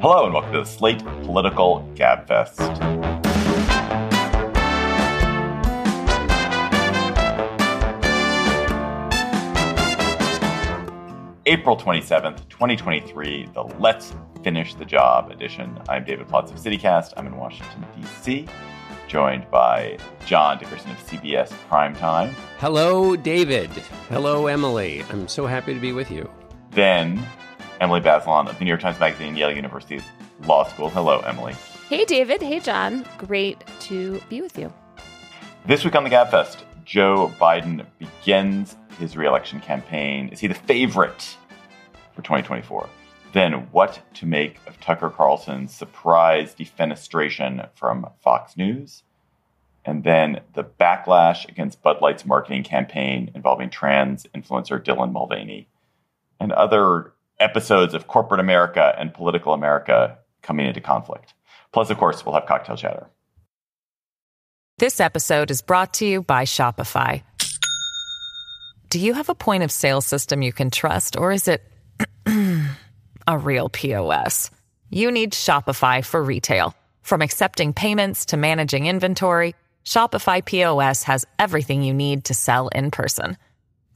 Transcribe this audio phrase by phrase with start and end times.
[0.00, 2.60] Hello and welcome to the Slate Political Gabfest.
[11.46, 15.76] April 27th, 2023, the Let's Finish the Job edition.
[15.88, 17.14] I'm David Plotz of CityCast.
[17.16, 18.46] I'm in Washington, D.C.,
[19.08, 22.32] joined by John Dickerson of CBS Primetime.
[22.58, 23.70] Hello, David.
[24.10, 25.02] Hello, Emily.
[25.10, 26.30] I'm so happy to be with you.
[26.70, 27.26] Then
[27.80, 30.00] Emily Bazelon of the New York Times Magazine, Yale University
[30.46, 30.90] Law School.
[30.90, 31.54] Hello, Emily.
[31.88, 32.42] Hey, David.
[32.42, 33.06] Hey, John.
[33.18, 34.72] Great to be with you.
[35.66, 40.28] This week on the Gabfest, Joe Biden begins his reelection campaign.
[40.28, 41.36] Is he the favorite
[42.14, 42.88] for 2024?
[43.32, 49.02] Then, what to make of Tucker Carlson's surprise defenestration from Fox News?
[49.84, 55.68] And then the backlash against Bud Light's marketing campaign involving trans influencer Dylan Mulvaney
[56.40, 61.34] and other episodes of corporate America and political America coming into conflict.
[61.72, 63.08] Plus, of course, we'll have cocktail chatter.
[64.78, 67.22] This episode is brought to you by Shopify.
[68.90, 71.62] Do you have a point of sale system you can trust, or is it
[73.26, 74.50] a real POS?
[74.90, 76.74] You need Shopify for retail.
[77.02, 79.54] From accepting payments to managing inventory,
[79.84, 83.36] Shopify POS has everything you need to sell in person.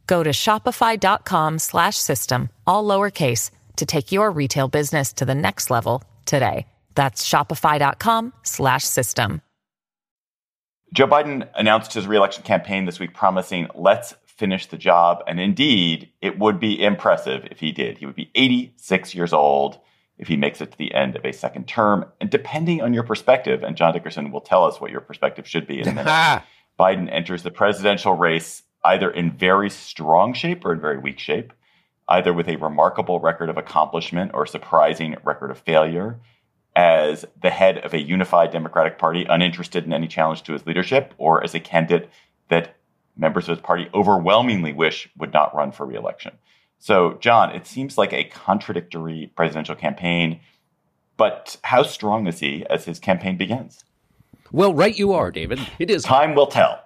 [0.06, 5.70] Go to shopify.com slash system, all lowercase, to take your retail business to the next
[5.70, 6.67] level today.
[6.95, 9.42] That's shopify.com slash system.
[10.92, 15.23] Joe Biden announced his reelection campaign this week, promising, let's finish the job.
[15.27, 17.97] And indeed, it would be impressive if he did.
[17.97, 19.78] He would be 86 years old
[20.19, 22.05] if he makes it to the end of a second term.
[22.20, 25.67] And depending on your perspective, and John Dickerson will tell us what your perspective should
[25.67, 26.42] be in a minute,
[26.78, 31.52] Biden enters the presidential race either in very strong shape or in very weak shape,
[32.08, 36.19] either with a remarkable record of accomplishment or a surprising record of failure,
[36.74, 41.14] as the head of a unified Democratic Party uninterested in any challenge to his leadership,
[41.18, 42.11] or as a candidate
[42.48, 42.77] that
[43.17, 46.33] members of his party overwhelmingly wish would not run for reelection.
[46.78, 50.40] So, John, it seems like a contradictory presidential campaign,
[51.17, 53.84] but how strong is he as his campaign begins?
[54.51, 55.61] Well, right you are, David.
[55.78, 56.02] It is.
[56.02, 56.82] Time will tell.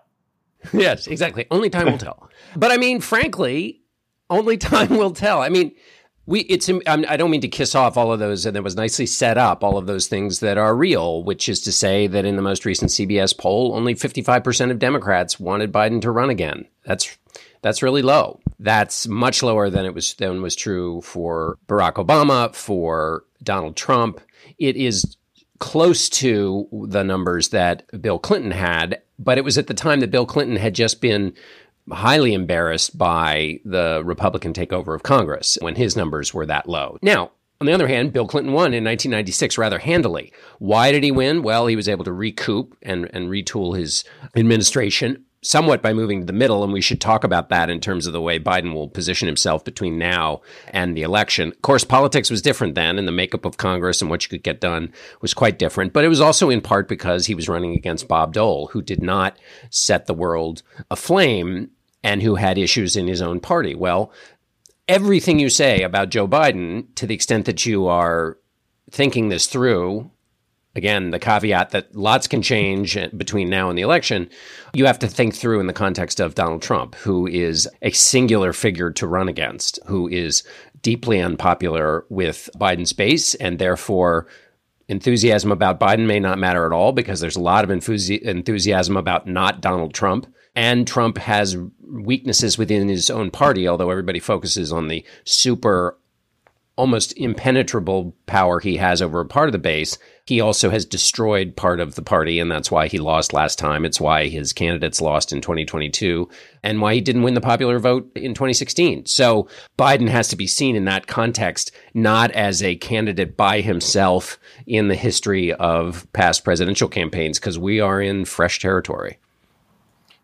[0.73, 1.47] yes, exactly.
[1.51, 2.31] Only time will tell.
[2.59, 3.83] But I mean, frankly,
[4.31, 5.43] only time will tell.
[5.43, 5.73] I mean,
[6.27, 9.05] we it's I don't mean to kiss off all of those and it was nicely
[9.07, 12.37] set up all of those things that are real, which is to say that in
[12.37, 16.67] the most recent CBS poll, only 55% of Democrats wanted Biden to run again.
[16.85, 17.17] That's
[17.63, 18.41] that's really low.
[18.59, 24.21] That's much lower than it was than was true for Barack Obama, for Donald Trump.
[24.59, 25.17] It is
[25.59, 30.11] close to the numbers that Bill Clinton had, but it was at the time that
[30.11, 31.35] Bill Clinton had just been
[31.91, 36.99] highly embarrassed by the Republican takeover of Congress when his numbers were that low.
[37.01, 37.31] Now,
[37.61, 40.33] on the other hand, Bill Clinton won in 1996 rather handily.
[40.59, 41.43] Why did he win?
[41.43, 46.27] Well, he was able to recoup and, and retool his administration somewhat by moving to
[46.27, 48.89] the middle, and we should talk about that in terms of the way Biden will
[48.89, 51.49] position himself between now and the election.
[51.53, 54.43] Of course, politics was different then, and the makeup of Congress and what you could
[54.43, 57.75] get done was quite different, but it was also in part because he was running
[57.75, 59.39] against Bob Dole, who did not
[59.71, 61.71] set the world aflame
[62.03, 63.75] and who had issues in his own party.
[63.75, 64.13] Well,
[64.89, 68.39] everything you say about Joe Biden, to the extent that you are
[68.91, 70.11] thinking this through
[70.77, 74.29] again, the caveat that lots can change between now and the election,
[74.75, 78.53] you have to think through in the context of Donald Trump, who is a singular
[78.53, 80.45] figure to run against, who is
[80.83, 84.29] deeply unpopular with Biden's base, and therefore
[84.89, 89.27] enthusiasm about Biden may not matter at all because there's a lot of enthusiasm about
[89.27, 90.33] not Donald Trump.
[90.55, 95.99] And Trump has weaknesses within his own party, although everybody focuses on the super
[96.77, 99.99] almost impenetrable power he has over a part of the base.
[100.27, 103.85] He also has destroyed part of the party, and that's why he lost last time.
[103.85, 106.29] It's why his candidates lost in 2022,
[106.65, 109.07] and why he didn't win the popular vote in 2016.
[109.07, 109.49] So
[109.79, 114.37] Biden has to be seen in that context, not as a candidate by himself
[114.67, 119.19] in the history of past presidential campaigns, because we are in fresh territory.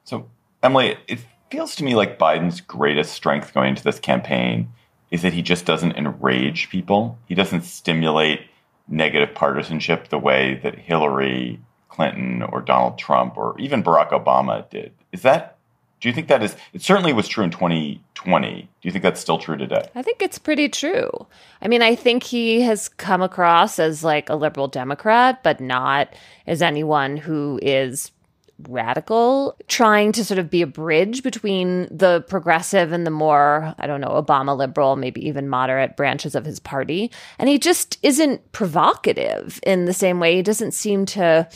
[0.02, 0.28] So,
[0.64, 4.72] Emily, it feels to me like Biden's greatest strength going into this campaign
[5.12, 7.18] is that he just doesn't enrage people.
[7.28, 8.40] He doesn't stimulate
[8.88, 14.92] negative partisanship the way that Hillary Clinton or Donald Trump or even Barack Obama did.
[15.12, 15.58] Is that
[16.02, 18.62] do you think that is it certainly was true in 2020.
[18.62, 19.84] Do you think that's still true today?
[19.94, 21.08] I think it's pretty true.
[21.62, 26.12] I mean, I think he has come across as like a liberal democrat, but not
[26.44, 28.10] as anyone who is
[28.68, 33.86] radical, trying to sort of be a bridge between the progressive and the more, I
[33.86, 37.10] don't know, Obama liberal, maybe even moderate branches of his party.
[37.38, 40.36] And he just isn't provocative in the same way.
[40.36, 41.48] He doesn't seem to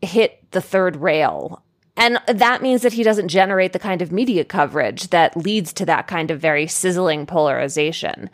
[0.00, 1.62] hit the third rail.
[1.96, 5.86] And that means that he doesn't generate the kind of media coverage that leads to
[5.86, 8.30] that kind of very sizzling polarization.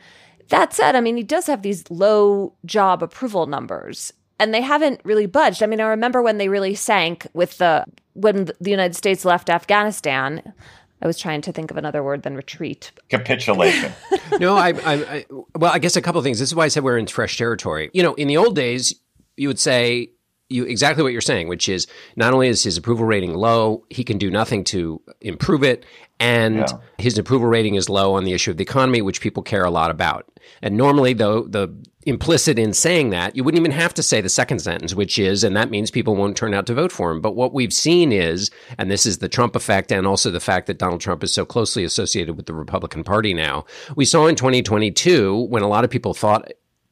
[0.48, 5.00] That said, I mean, he does have these low job approval numbers and they haven't
[5.04, 5.62] really budged.
[5.62, 9.50] I mean, I remember when they really sank with the when the United States left
[9.50, 10.52] Afghanistan.
[11.00, 12.90] I was trying to think of another word than retreat.
[13.08, 13.92] Capitulation.
[14.40, 15.24] no, I, I, I,
[15.54, 16.40] well, I guess a couple of things.
[16.40, 17.88] This is why I said we're in fresh territory.
[17.92, 18.92] You know, in the old days,
[19.36, 20.10] you would say
[20.48, 21.86] you exactly what you're saying, which is
[22.16, 25.84] not only is his approval rating low, he can do nothing to improve it,
[26.18, 26.66] and yeah.
[26.98, 29.70] his approval rating is low on the issue of the economy, which people care a
[29.70, 30.26] lot about.
[30.62, 31.68] And normally, though, the
[32.08, 35.44] implicit in saying that, you wouldn't even have to say the second sentence, which is,
[35.44, 37.20] and that means people won't turn out to vote for him.
[37.20, 40.66] But what we've seen is, and this is the Trump effect, and also the fact
[40.66, 43.64] that Donald Trump is so closely associated with the Republican Party now.
[43.94, 46.50] We saw in 2022 when a lot of people thought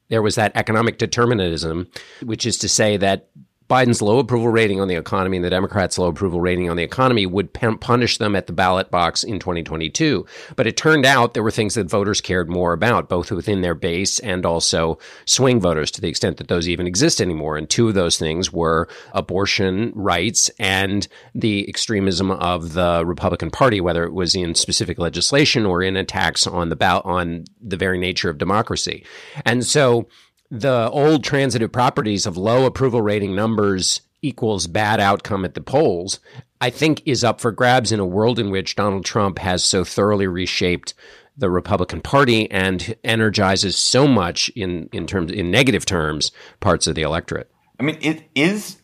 [0.09, 1.89] there was that economic determinism,
[2.23, 3.29] which is to say that
[3.69, 6.83] Biden's low approval rating on the economy and the Democrats' low approval rating on the
[6.85, 10.25] economy would punish them at the ballot box in 2022.
[10.55, 13.75] But it turned out there were things that voters cared more about, both within their
[13.75, 17.57] base and also swing voters to the extent that those even exist anymore.
[17.57, 23.81] And two of those things were abortion rights and the extremism of the Republican Party,
[23.81, 27.99] whether it was in specific legislation or in attacks on the ballot on the very
[27.99, 29.05] nature of democracy.
[29.45, 30.07] And so
[30.51, 36.21] the old transitive properties of low approval rating numbers equals bad outcome at the polls,
[36.61, 39.85] I think is up for grabs in a world in which Donald Trump has so
[39.85, 40.95] thoroughly reshaped
[41.37, 46.95] the Republican Party and energizes so much in, in terms in negative terms parts of
[46.95, 47.51] the electorate.
[47.79, 48.79] I mean, it, is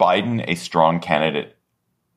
[0.00, 1.56] Biden a strong candidate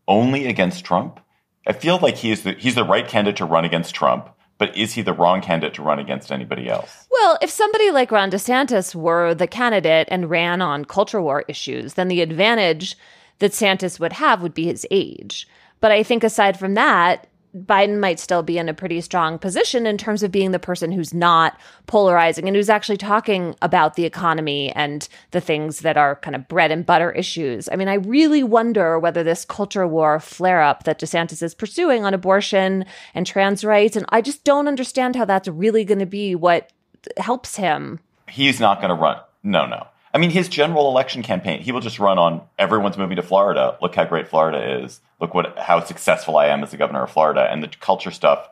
[0.08, 1.20] only against Trump?
[1.68, 4.76] I feel like he is the, he's the right candidate to run against Trump but
[4.76, 7.08] is he the wrong candidate to run against anybody else?
[7.12, 11.94] Well, if somebody like Ron DeSantis were the candidate and ran on culture war issues,
[11.94, 12.98] then the advantage
[13.40, 15.48] that Santis would have would be his age.
[15.80, 19.88] But I think aside from that, Biden might still be in a pretty strong position
[19.88, 24.06] in terms of being the person who's not polarizing and who's actually talking about the
[24.06, 27.70] economy and the things that are kind of bread and butter issues.
[27.72, 32.06] I mean, I really wonder whether this culture war flare up that DeSantis is pursuing
[32.06, 36.06] on abortion and trans rights, and I just don't understand how that's really going to
[36.06, 36.72] be what
[37.18, 38.00] helps him.
[38.28, 39.20] He's not going to run.
[39.44, 39.88] No, no.
[40.14, 43.78] I mean, his general election campaign, he will just run on everyone's moving to Florida.
[43.82, 45.02] Look how great Florida is.
[45.20, 47.48] Look what how successful I am as the governor of Florida.
[47.50, 48.50] And the culture stuff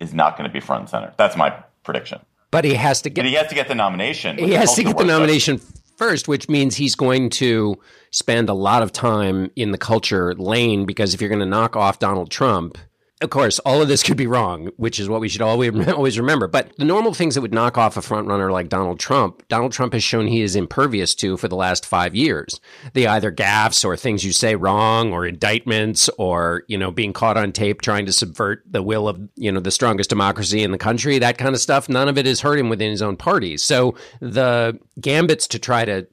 [0.00, 1.14] is not going to be front and center.
[1.16, 2.20] That's my prediction.
[2.50, 3.22] But he has to get.
[3.22, 4.38] But he has to get the nomination.
[4.38, 5.82] He has to get the nomination stuff.
[5.96, 7.78] first, which means he's going to
[8.10, 11.76] spend a lot of time in the culture lane because if you're going to knock
[11.76, 12.78] off Donald Trump
[13.22, 16.18] of course, all of this could be wrong, which is what we should always always
[16.18, 16.46] remember.
[16.46, 19.94] But the normal things that would knock off a frontrunner like Donald Trump, Donald Trump
[19.94, 22.60] has shown he is impervious to for the last five years.
[22.92, 27.38] The either gaffes or things you say wrong, or indictments, or you know being caught
[27.38, 30.78] on tape trying to subvert the will of you know the strongest democracy in the
[30.78, 31.88] country, that kind of stuff.
[31.88, 33.56] None of it has hurt him within his own party.
[33.56, 36.06] So the gambits to try to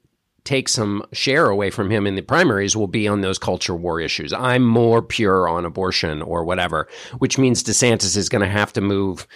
[0.44, 4.00] take some share away from him in the primaries will be on those culture war
[4.00, 4.34] issues.
[4.34, 6.88] I'm more pure on abortion or whatever,
[7.20, 9.28] which means DeSantis is going to have to move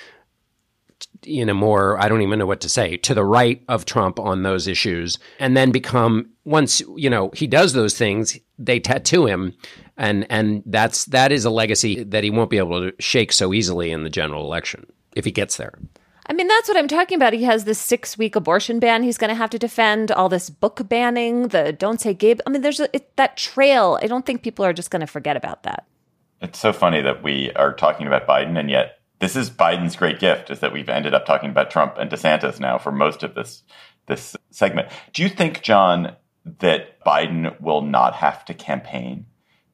[1.23, 4.19] in a more, I don't even know what to say, to the right of Trump
[4.19, 9.25] on those issues and then become once, you know, he does those things, they tattoo
[9.25, 9.53] him
[9.97, 13.53] and and that's that is a legacy that he won't be able to shake so
[13.53, 15.73] easily in the general election if he gets there.
[16.29, 17.33] I mean, that's what I'm talking about.
[17.33, 20.49] He has this six week abortion ban he's going to have to defend, all this
[20.49, 22.35] book banning, the don't say gay.
[22.45, 23.97] I mean, there's a, it, that trail.
[24.01, 25.85] I don't think people are just going to forget about that.
[26.41, 30.19] It's so funny that we are talking about Biden, and yet this is Biden's great
[30.19, 33.33] gift is that we've ended up talking about Trump and DeSantis now for most of
[33.33, 33.63] this
[34.05, 34.89] this segment.
[35.13, 36.15] Do you think, John,
[36.59, 39.25] that Biden will not have to campaign?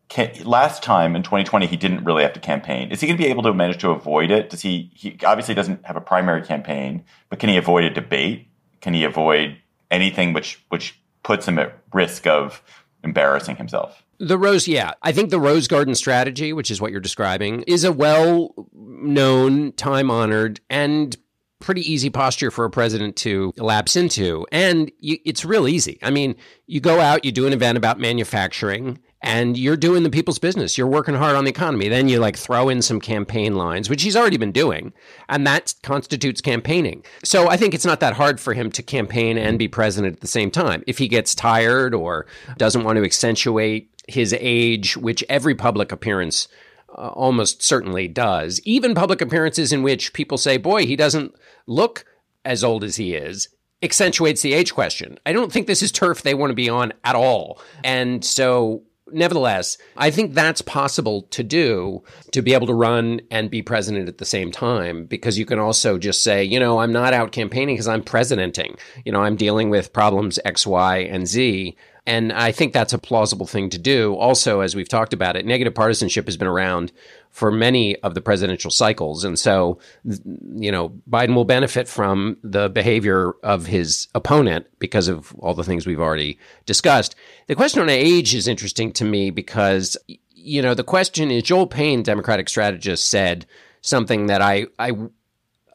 [0.10, 2.92] Can, last time in 2020 he didn't really have to campaign.
[2.92, 4.50] Is he going to be able to manage to avoid it?
[4.50, 4.92] Does he?
[4.94, 8.48] He obviously doesn't have a primary campaign, but can he avoid a debate?
[8.82, 9.58] Can he avoid
[9.90, 12.62] anything which which puts him at risk of
[13.04, 14.04] embarrassing himself?
[14.20, 14.94] The Rose, yeah.
[15.02, 19.74] I think the Rose Garden strategy, which is what you're describing, is a well known,
[19.74, 21.16] time honored, and
[21.60, 24.46] pretty easy posture for a president to lapse into.
[24.52, 25.98] And you, it's real easy.
[26.04, 26.36] I mean,
[26.68, 30.78] you go out, you do an event about manufacturing, and you're doing the people's business.
[30.78, 31.88] You're working hard on the economy.
[31.88, 34.92] Then you like throw in some campaign lines, which he's already been doing,
[35.30, 37.04] and that constitutes campaigning.
[37.24, 40.22] So I think it's not that hard for him to campaign and be president at
[40.22, 40.84] the same time.
[40.86, 42.28] If he gets tired or
[42.58, 46.50] doesn't want to accentuate his age, which every public appearance
[46.90, 51.34] uh, almost certainly does, even public appearances in which people say, boy, he doesn't
[51.66, 52.04] look
[52.44, 53.48] as old as he is,
[53.82, 55.18] accentuates the age question.
[55.26, 57.62] I don't think this is turf they want to be on at all.
[57.86, 63.50] And so nevertheless, I think that's possible to do to be able to run and
[63.50, 66.92] be president at the same time because you can also just say, you know, I'm
[66.92, 68.78] not out campaigning because I'm presidenting.
[69.06, 71.76] You know, I'm dealing with problems X, Y, and Z.
[72.06, 74.14] And I think that's a plausible thing to do.
[74.16, 76.92] Also, as we've talked about it, negative partisanship has been around
[77.30, 79.24] for many of the presidential cycles.
[79.24, 85.34] And so, you know, Biden will benefit from the behavior of his opponent because of
[85.40, 87.16] all the things we've already discussed.
[87.48, 89.96] The question on age is interesting to me because,
[90.30, 93.46] you know, the question is Joel Payne, Democratic strategist, said
[93.80, 94.92] something that I, I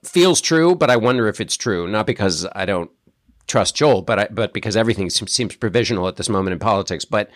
[0.04, 1.88] feels true, but I wonder if it's true.
[1.88, 2.90] Not because I don't
[3.48, 7.04] trust Joel, but I, but because everything seems provisional at this moment in politics.
[7.04, 7.30] But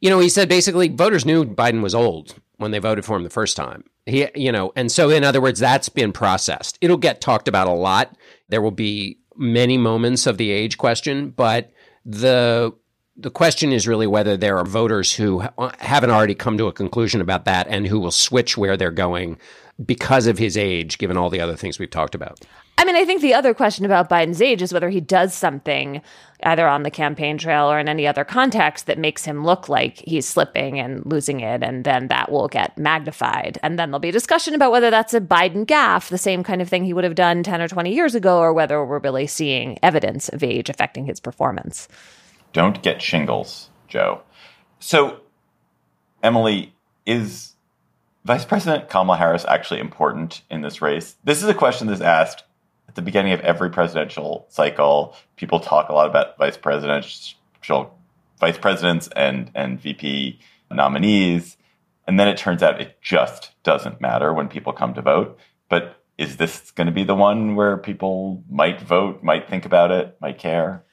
[0.00, 3.24] you know, he said basically voters knew Biden was old when they voted for him
[3.24, 3.84] the first time.
[4.06, 6.78] He, you know, and so in other words, that's been processed.
[6.80, 8.16] It'll get talked about a lot.
[8.48, 11.72] There will be many moments of the age question, but
[12.04, 12.72] the
[13.16, 15.44] the question is really whether there are voters who
[15.78, 19.38] haven't already come to a conclusion about that and who will switch where they're going
[19.84, 22.40] because of his age, given all the other things we've talked about.
[22.76, 26.02] I mean, I think the other question about Biden's age is whether he does something
[26.42, 30.02] either on the campaign trail or in any other context that makes him look like
[30.06, 31.62] he's slipping and losing it.
[31.62, 33.58] And then that will get magnified.
[33.62, 36.60] And then there'll be a discussion about whether that's a Biden gaffe, the same kind
[36.60, 39.26] of thing he would have done 10 or 20 years ago, or whether we're really
[39.26, 41.88] seeing evidence of age affecting his performance.
[42.52, 44.20] Don't get shingles, Joe.
[44.78, 45.20] So,
[46.22, 46.74] Emily,
[47.06, 47.53] is
[48.24, 51.16] Vice President Kamala Harris actually important in this race?
[51.24, 52.44] This is a question that's asked
[52.94, 57.98] at the beginning of every presidential cycle, people talk a lot about vice presidential
[58.38, 60.38] vice presidents and and VP
[60.70, 61.56] nominees,
[62.06, 65.36] and then it turns out it just doesn't matter when people come to vote.
[65.68, 69.90] But is this going to be the one where people might vote, might think about
[69.90, 70.84] it, might care?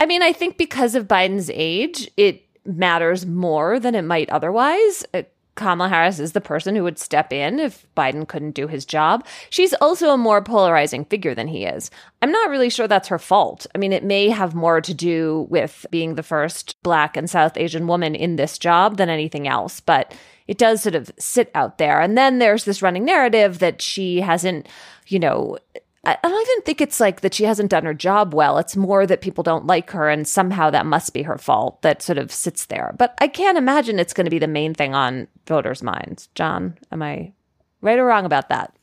[0.00, 5.06] I mean, I think because of Biden's age, it matters more than it might otherwise.
[5.14, 8.86] It, Kamala Harris is the person who would step in if Biden couldn't do his
[8.86, 9.26] job.
[9.50, 11.90] She's also a more polarizing figure than he is.
[12.22, 13.66] I'm not really sure that's her fault.
[13.74, 17.56] I mean, it may have more to do with being the first Black and South
[17.56, 20.14] Asian woman in this job than anything else, but
[20.46, 22.00] it does sort of sit out there.
[22.00, 24.68] And then there's this running narrative that she hasn't,
[25.08, 25.58] you know,
[26.04, 28.58] I don't even think it's like that she hasn't done her job well.
[28.58, 32.02] It's more that people don't like her, and somehow that must be her fault that
[32.02, 32.94] sort of sits there.
[32.96, 36.28] But I can't imagine it's going to be the main thing on voters' minds.
[36.34, 37.32] John, am I
[37.80, 38.74] right or wrong about that?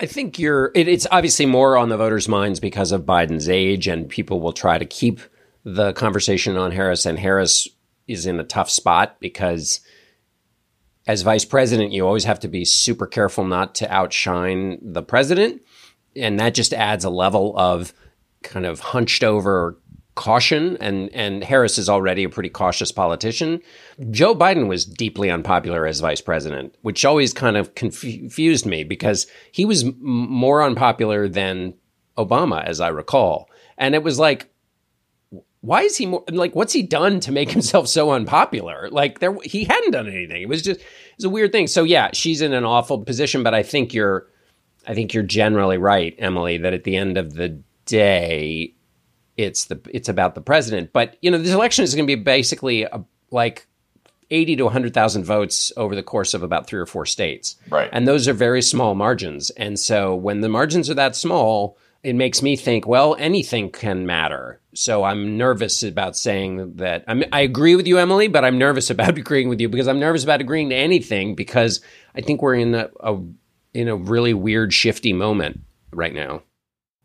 [0.00, 0.72] I think you're.
[0.74, 4.52] It, it's obviously more on the voters' minds because of Biden's age, and people will
[4.52, 5.20] try to keep
[5.64, 7.06] the conversation on Harris.
[7.06, 7.68] And Harris
[8.08, 9.80] is in a tough spot because
[11.06, 15.62] as vice president, you always have to be super careful not to outshine the president
[16.16, 17.92] and that just adds a level of
[18.42, 19.78] kind of hunched over
[20.14, 23.60] caution and and Harris is already a pretty cautious politician.
[24.10, 29.26] Joe Biden was deeply unpopular as vice president, which always kind of confused me because
[29.52, 31.74] he was m- more unpopular than
[32.18, 33.48] Obama as I recall.
[33.78, 34.48] And it was like
[35.62, 38.90] why is he more like what's he done to make himself so unpopular?
[38.90, 40.42] Like there he hadn't done anything.
[40.42, 40.80] It was just
[41.14, 41.68] it's a weird thing.
[41.68, 44.26] So yeah, she's in an awful position, but I think you're
[44.86, 48.74] I think you're generally right, Emily, that at the end of the day,
[49.36, 50.92] it's the it's about the president.
[50.92, 53.66] But you know, this election is going to be basically a, like
[54.30, 57.90] eighty to hundred thousand votes over the course of about three or four states, right?
[57.92, 59.50] And those are very small margins.
[59.50, 64.06] And so when the margins are that small, it makes me think, well, anything can
[64.06, 64.60] matter.
[64.74, 67.04] So I'm nervous about saying that.
[67.06, 70.00] I'm, I agree with you, Emily, but I'm nervous about agreeing with you because I'm
[70.00, 71.80] nervous about agreeing to anything because
[72.14, 73.20] I think we're in a, a
[73.74, 75.60] in a really weird, shifty moment
[75.92, 76.42] right now.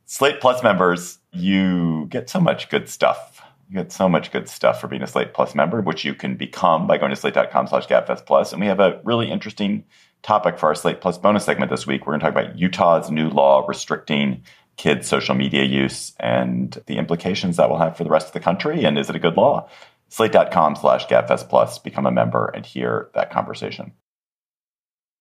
[0.06, 3.42] Slate Plus members, you get so much good stuff.
[3.70, 6.36] You get so much good stuff for being a Slate Plus member, which you can
[6.36, 8.54] become by going to slate.com slash gabfest plus.
[8.54, 9.84] And we have a really interesting
[10.24, 12.06] topic for our Slate Plus bonus segment this week.
[12.06, 14.44] We're going to talk about Utah's new law restricting
[14.78, 18.40] kids' social media use and the implications that will have for the rest of the
[18.40, 18.86] country.
[18.86, 19.68] And is it a good law?
[20.10, 21.80] Slate.com slash gabfest plus.
[21.80, 23.92] Become a member and hear that conversation.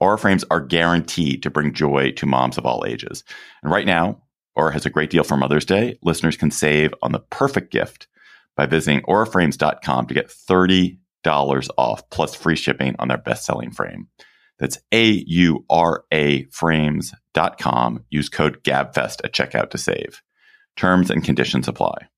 [0.00, 3.24] Aura frames are guaranteed to bring joy to moms of all ages.
[3.62, 4.22] And right now,
[4.54, 5.98] Aura has a great deal for Mother's Day.
[6.02, 8.08] Listeners can save on the perfect gift
[8.56, 10.98] by visiting auraframes.com to get $30
[11.76, 14.08] off plus free shipping on their best selling frame.
[14.58, 18.04] That's A U R A frames.com.
[18.10, 20.22] Use code GABFEST at checkout to save.
[20.76, 22.08] Terms and conditions apply.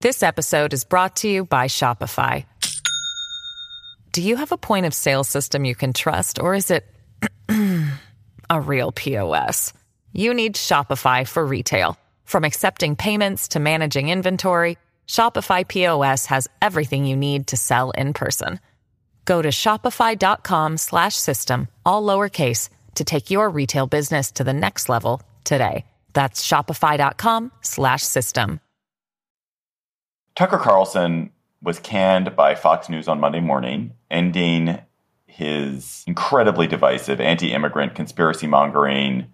[0.00, 2.44] This episode is brought to you by Shopify.
[4.12, 6.86] Do you have a point of sale system you can trust, or is it
[8.50, 9.72] a real POS?
[10.12, 11.98] You need Shopify for retail.
[12.24, 18.12] From accepting payments to managing inventory, Shopify POS has everything you need to sell in
[18.12, 18.60] person.
[19.24, 24.88] Go to shopify.com slash system, all lowercase, to take your retail business to the next
[24.88, 25.84] level today.
[26.12, 28.60] That's shopify.com slash system.
[30.34, 31.30] Tucker Carlson
[31.62, 34.78] was canned by Fox News on Monday morning, ending
[35.38, 39.28] his incredibly divisive anti immigrant, conspiracy mongering,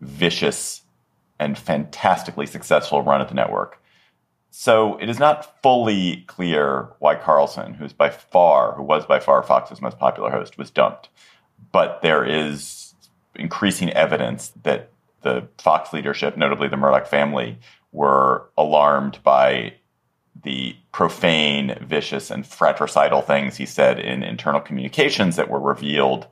[0.00, 0.82] vicious,
[1.40, 3.82] and fantastically successful run at the network.
[4.52, 9.42] So it is not fully clear why Carlson, who's by far, who was by far
[9.42, 11.08] Fox's most popular host, was dumped.
[11.72, 12.94] But there is
[13.34, 17.58] increasing evidence that the Fox leadership, notably the Murdoch family,
[17.90, 19.74] were alarmed by
[20.42, 26.26] the profane, vicious, and fratricidal things he said in internal communications that were revealed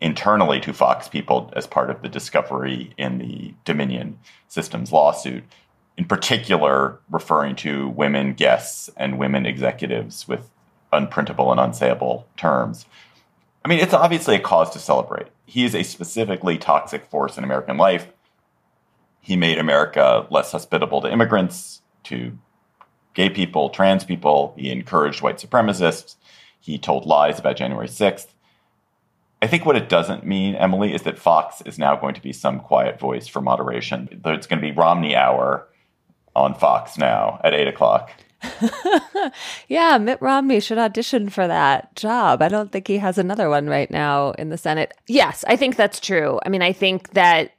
[0.00, 5.44] internally to Fox people as part of the discovery in the Dominion Systems lawsuit
[6.00, 10.48] in particular referring to women guests and women executives with
[10.94, 12.86] unprintable and unsayable terms.
[13.62, 15.26] I mean, it's obviously a cause to celebrate.
[15.44, 18.08] He is a specifically toxic force in American life.
[19.20, 22.38] He made America less hospitable to immigrants, to
[23.14, 24.54] gay people, trans people.
[24.56, 26.16] He encouraged white supremacists.
[26.60, 28.26] He told lies about January 6th.
[29.42, 32.32] I think what it doesn't mean, Emily, is that Fox is now going to be
[32.32, 34.20] some quiet voice for moderation.
[34.22, 35.66] There's going to be Romney Hour
[36.36, 38.10] on Fox now at eight o'clock.
[39.68, 42.42] yeah, Mitt Romney should audition for that job.
[42.42, 44.94] I don't think he has another one right now in the Senate.
[45.06, 46.40] Yes, I think that's true.
[46.44, 47.52] I mean, I think that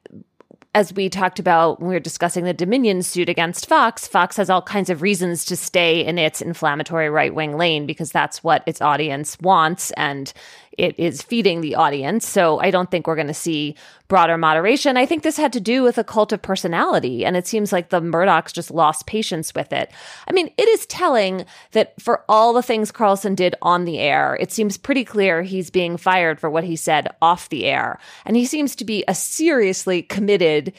[0.73, 4.49] as we talked about when we were discussing the Dominion suit against Fox, Fox has
[4.49, 8.63] all kinds of reasons to stay in its inflammatory right wing lane because that's what
[8.65, 9.91] its audience wants.
[9.91, 10.31] And
[10.77, 12.27] it is feeding the audience.
[12.27, 13.75] So I don't think we're going to see
[14.07, 14.97] broader moderation.
[14.97, 17.89] I think this had to do with a cult of personality, and it seems like
[17.89, 19.91] the Murdochs just lost patience with it.
[20.27, 24.37] I mean, it is telling that for all the things Carlson did on the air,
[24.39, 27.99] it seems pretty clear he's being fired for what he said off the air.
[28.25, 30.73] And he seems to be a seriously committed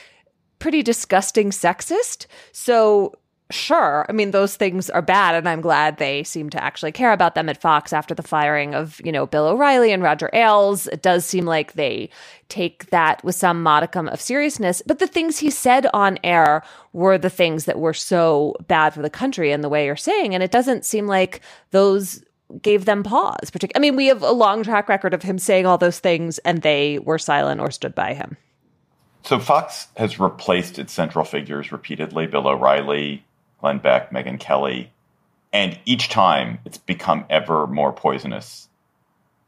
[0.58, 2.26] pretty disgusting sexist.
[2.52, 3.14] So
[3.52, 4.06] sure.
[4.08, 7.34] I mean, those things are bad, and I'm glad they seem to actually care about
[7.34, 10.86] them at Fox after the firing of, you know, Bill O'Reilly and Roger Ailes.
[10.88, 12.10] It does seem like they
[12.48, 14.82] take that with some modicum of seriousness.
[14.86, 16.62] But the things he said on air
[16.92, 20.34] were the things that were so bad for the country and the way you're saying.
[20.34, 22.22] And it doesn't seem like those
[22.60, 23.50] gave them pause.
[23.74, 26.60] I mean, we have a long track record of him saying all those things and
[26.62, 28.36] they were silent or stood by him.
[29.24, 32.26] So Fox has replaced its central figures repeatedly.
[32.26, 33.24] Bill O'Reilly,
[33.62, 34.92] Glenn Beck, Megyn Kelly.
[35.52, 38.68] And each time it's become ever more poisonous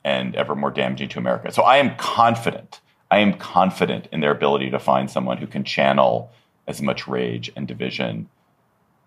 [0.04, 1.52] and ever more damaging to America.
[1.52, 5.64] So I am confident, I am confident in their ability to find someone who can
[5.64, 6.30] channel
[6.66, 8.28] as much rage and division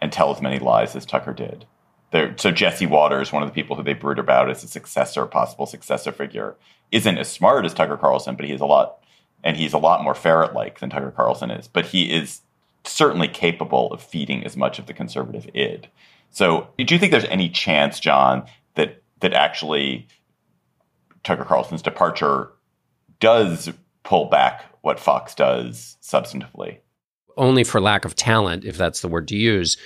[0.01, 1.65] and tell as many lies as Tucker did.
[2.11, 5.25] They're, so Jesse Watters, one of the people who they brood about as a successor,
[5.25, 6.55] possible successor figure,
[6.91, 8.99] isn't as smart as Tucker Carlson, but he's a lot,
[9.43, 11.67] and he's a lot more ferret-like than Tucker Carlson is.
[11.67, 12.41] But he is
[12.87, 15.87] certainly capable of feeding as much of the conservative id.
[16.31, 18.45] So, do you think there's any chance, John,
[18.75, 20.07] that that actually
[21.23, 22.49] Tucker Carlson's departure
[23.19, 23.71] does
[24.03, 26.77] pull back what Fox does substantively?
[27.35, 29.77] Only for lack of talent, if that's the word to use,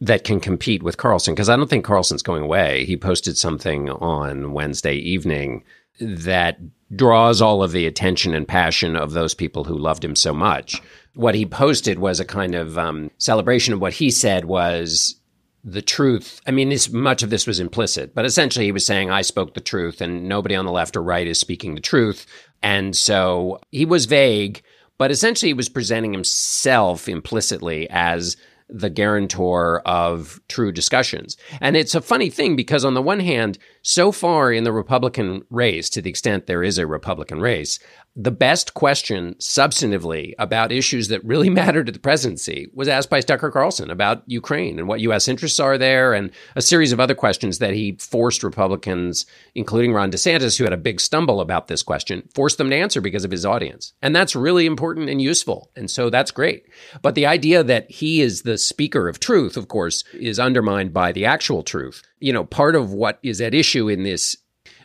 [0.00, 1.34] that can compete with Carlson.
[1.34, 2.84] Because I don't think Carlson's going away.
[2.84, 5.64] He posted something on Wednesday evening
[6.00, 6.58] that
[6.94, 10.80] draws all of the attention and passion of those people who loved him so much
[11.18, 15.16] what he posted was a kind of um, celebration of what he said was
[15.64, 16.40] the truth.
[16.46, 19.54] I mean, this, much of this was implicit, but essentially he was saying, I spoke
[19.54, 22.24] the truth and nobody on the left or right is speaking the truth.
[22.62, 24.62] And so he was vague,
[24.96, 28.36] but essentially he was presenting himself implicitly as
[28.68, 31.36] the guarantor of true discussions.
[31.60, 35.42] And it's a funny thing because, on the one hand, so far in the Republican
[35.48, 37.78] race, to the extent there is a Republican race,
[38.14, 43.22] the best question substantively about issues that really matter to the presidency was asked by
[43.22, 45.26] Tucker Carlson about Ukraine and what U.S.
[45.26, 49.24] interests are there, and a series of other questions that he forced Republicans,
[49.54, 53.00] including Ron DeSantis, who had a big stumble about this question, forced them to answer
[53.00, 53.94] because of his audience.
[54.02, 55.70] And that's really important and useful.
[55.74, 56.66] And so that's great.
[57.00, 61.12] But the idea that he is the speaker of truth, of course, is undermined by
[61.12, 62.02] the actual truth.
[62.20, 64.36] You know, part of what is at issue in this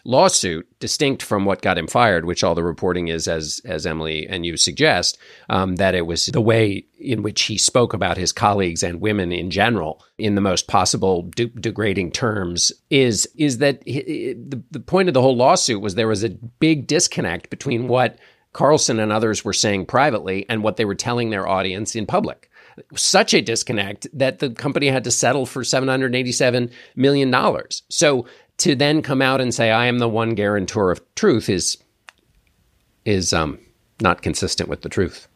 [0.05, 4.27] lawsuit, distinct from what got him fired, which all the reporting is, as as Emily
[4.27, 5.17] and you suggest,
[5.49, 9.31] um, that it was the way in which he spoke about his colleagues and women
[9.31, 12.71] in general in the most possible de- degrading terms.
[12.89, 16.37] Is is that he, the the point of the whole lawsuit was there was a
[16.59, 18.19] big disconnect between what
[18.51, 22.49] Carlson and others were saying privately and what they were telling their audience in public
[22.95, 27.33] such a disconnect that the company had to settle for $787 million.
[27.89, 28.25] So
[28.57, 31.77] to then come out and say I am the one guarantor of truth is
[33.05, 33.59] is um,
[33.99, 35.27] not consistent with the truth.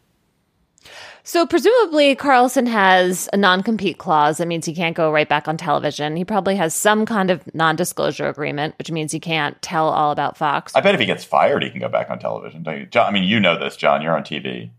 [1.24, 5.58] So presumably Carlson has a non-compete clause that means he can't go right back on
[5.58, 6.16] television.
[6.16, 10.38] He probably has some kind of non-disclosure agreement, which means he can't tell all about
[10.38, 10.74] Fox.
[10.74, 12.64] I bet if he gets fired, he can go back on television.
[12.64, 12.86] Don't you?
[12.86, 14.02] John, I mean, you know this, John.
[14.02, 14.70] You're on TV.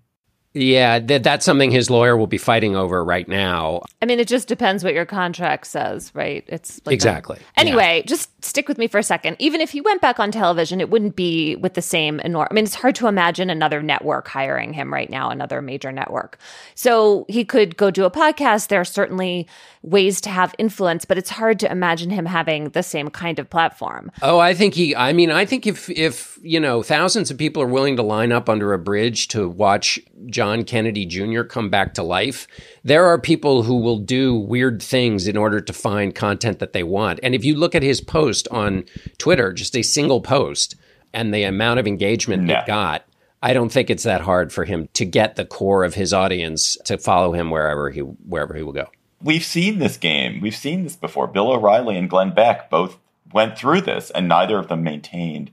[0.55, 3.83] Yeah, that that's something his lawyer will be fighting over right now.
[4.01, 6.43] I mean, it just depends what your contract says, right?
[6.49, 7.37] It's like exactly.
[7.37, 7.61] That.
[7.61, 8.07] Anyway, yeah.
[8.07, 9.37] just stick with me for a second.
[9.39, 12.49] Even if he went back on television, it wouldn't be with the same enormous.
[12.51, 16.39] I mean, it's hard to imagine another network hiring him right now, another major network.
[16.75, 18.69] So he could go do a podcast.
[18.69, 19.47] There are certainly
[19.83, 23.49] ways to have influence, but it's hard to imagine him having the same kind of
[23.51, 24.11] platform.
[24.23, 24.97] Oh, I think he.
[24.97, 28.33] I mean, I think if if you know thousands of people are willing to line
[28.33, 30.01] up under a bridge to watch
[30.39, 31.43] John Kennedy Jr.
[31.43, 32.47] come back to life,
[32.85, 36.85] there are people who will do weird things in order to find content that they
[36.85, 37.19] want.
[37.25, 38.85] And if you look at his post on
[39.19, 40.77] Twitter, just a single post,
[41.13, 42.61] and the amount of engagement yeah.
[42.61, 43.05] it got,
[43.43, 46.77] I don't think it's that hard for him to get the core of his audience
[46.85, 48.87] to follow him wherever he wherever he will go.
[49.21, 50.41] We've seen this game.
[50.41, 51.27] We've seen this before.
[51.27, 52.97] Bill O'Reilly and Glenn Beck both
[53.33, 55.51] went through this, and neither of them maintained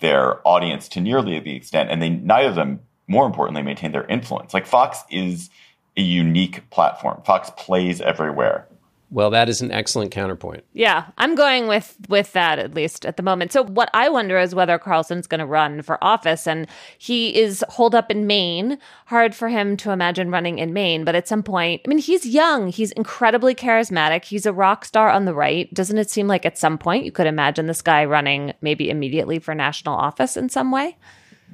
[0.00, 4.06] their audience to nearly the extent, and they neither of them more importantly, maintain their
[4.06, 4.54] influence.
[4.54, 5.50] Like Fox is
[5.96, 7.22] a unique platform.
[7.24, 8.66] Fox plays everywhere.
[9.14, 10.64] Well, that is an excellent counterpoint.
[10.72, 13.52] Yeah, I'm going with with that at least at the moment.
[13.52, 16.66] So what I wonder is whether Carlson's going to run for office and
[16.98, 18.76] he is holed up in Maine.
[19.06, 22.26] Hard for him to imagine running in Maine, but at some point, I mean, he's
[22.26, 25.72] young, he's incredibly charismatic, he's a rock star on the right.
[25.72, 29.38] Doesn't it seem like at some point you could imagine this guy running maybe immediately
[29.38, 30.96] for national office in some way?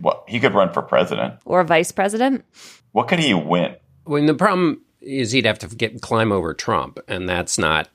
[0.01, 2.45] Well, he could run for president or vice president.
[2.93, 3.77] What could he win?
[4.05, 7.89] Well, the problem is he'd have to get climb over Trump, and that's not.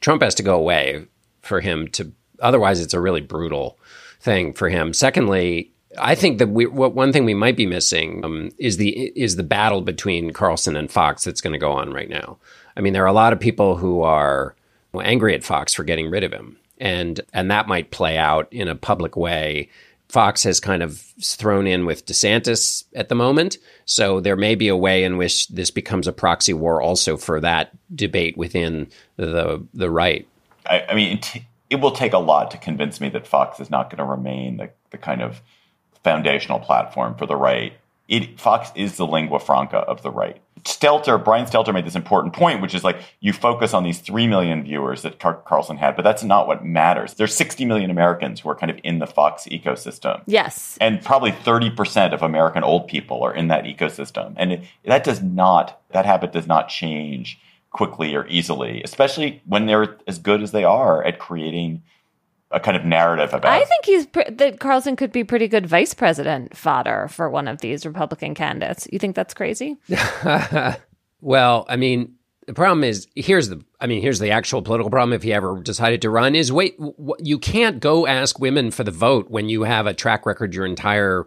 [0.00, 1.06] Trump has to go away
[1.42, 2.12] for him to.
[2.40, 3.78] Otherwise, it's a really brutal
[4.20, 4.92] thing for him.
[4.92, 9.12] Secondly, I think that we, what one thing we might be missing um, is the
[9.16, 12.38] is the battle between Carlson and Fox that's going to go on right now.
[12.76, 14.54] I mean, there are a lot of people who are
[14.94, 18.68] angry at Fox for getting rid of him, and and that might play out in
[18.68, 19.70] a public way
[20.14, 23.58] Fox has kind of thrown in with DeSantis at the moment.
[23.84, 27.40] So there may be a way in which this becomes a proxy war also for
[27.40, 30.28] that debate within the the right.
[30.66, 33.70] I, I mean, it, it, will take a lot to convince me that Fox is
[33.70, 35.42] not going to remain the, the kind of
[36.04, 37.72] foundational platform for the right.
[38.06, 40.40] It, Fox is the lingua franca of the right.
[40.62, 44.26] Stelter, Brian Stelter made this important point, which is like you focus on these 3
[44.26, 47.14] million viewers that Car- Carlson had, but that's not what matters.
[47.14, 50.22] There's 60 million Americans who are kind of in the Fox ecosystem.
[50.26, 50.78] Yes.
[50.80, 54.34] And probably 30% of American old people are in that ecosystem.
[54.36, 57.38] And it, that does not, that habit does not change
[57.70, 61.82] quickly or easily, especially when they're as good as they are at creating
[62.54, 63.52] a kind of narrative about.
[63.52, 67.60] I think he's that Carlson could be pretty good vice president fodder for one of
[67.60, 68.88] these Republican candidates.
[68.90, 69.76] You think that's crazy?
[71.20, 72.14] well, I mean,
[72.46, 75.60] the problem is here's the I mean here's the actual political problem if he ever
[75.60, 76.78] decided to run is wait
[77.18, 80.66] you can't go ask women for the vote when you have a track record your
[80.66, 81.26] entire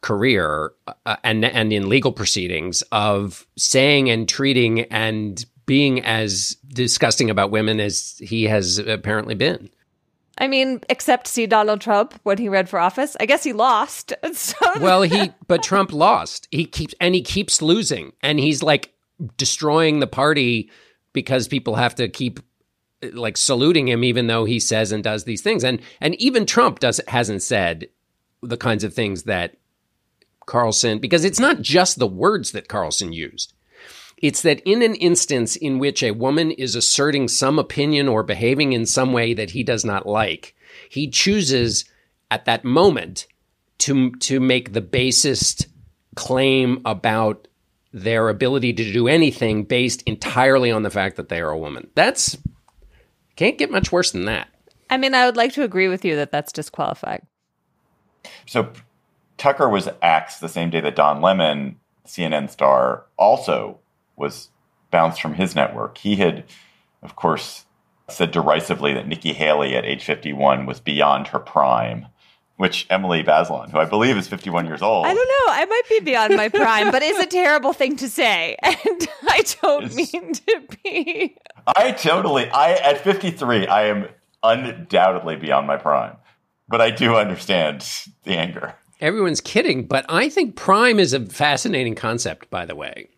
[0.00, 0.72] career
[1.06, 7.50] uh, and and in legal proceedings of saying and treating and being as disgusting about
[7.50, 9.68] women as he has apparently been.
[10.38, 13.16] I mean, except see Donald Trump when he ran for office.
[13.20, 14.12] I guess he lost.
[14.32, 14.56] So.
[14.80, 16.48] well, he but Trump lost.
[16.50, 18.92] He keeps and he keeps losing, and he's like
[19.36, 20.70] destroying the party
[21.12, 22.40] because people have to keep
[23.12, 26.80] like saluting him even though he says and does these things and and even Trump
[26.80, 27.88] does hasn't said
[28.42, 29.56] the kinds of things that
[30.46, 33.54] Carlson because it's not just the words that Carlson used
[34.20, 38.72] it's that in an instance in which a woman is asserting some opinion or behaving
[38.72, 40.54] in some way that he does not like
[40.88, 41.84] he chooses
[42.30, 43.26] at that moment
[43.78, 45.68] to to make the basest
[46.14, 47.48] claim about
[47.92, 51.88] their ability to do anything based entirely on the fact that they are a woman.
[51.94, 52.36] That's
[53.36, 54.48] can't get much worse than that.
[54.90, 57.26] I mean, I would like to agree with you that that's disqualifying.
[58.46, 58.72] So
[59.36, 63.78] Tucker was axed the same day that Don Lemon, CNN star, also
[64.18, 64.50] was
[64.90, 65.98] bounced from his network.
[65.98, 66.44] He had,
[67.02, 67.64] of course,
[68.08, 72.06] said derisively that Nikki Haley at age 51 was beyond her prime
[72.58, 75.06] which Emily Bazelon, who I believe is 51 years old.
[75.06, 75.52] I don't know.
[75.52, 78.56] I might be beyond my prime, but it's a terrible thing to say.
[78.64, 81.36] And I don't it's, mean to be.
[81.66, 84.08] I totally, I, at 53, I am
[84.42, 86.16] undoubtedly beyond my prime,
[86.68, 87.88] but I do understand
[88.24, 88.74] the anger.
[89.00, 93.08] Everyone's kidding, but I think prime is a fascinating concept, by the way.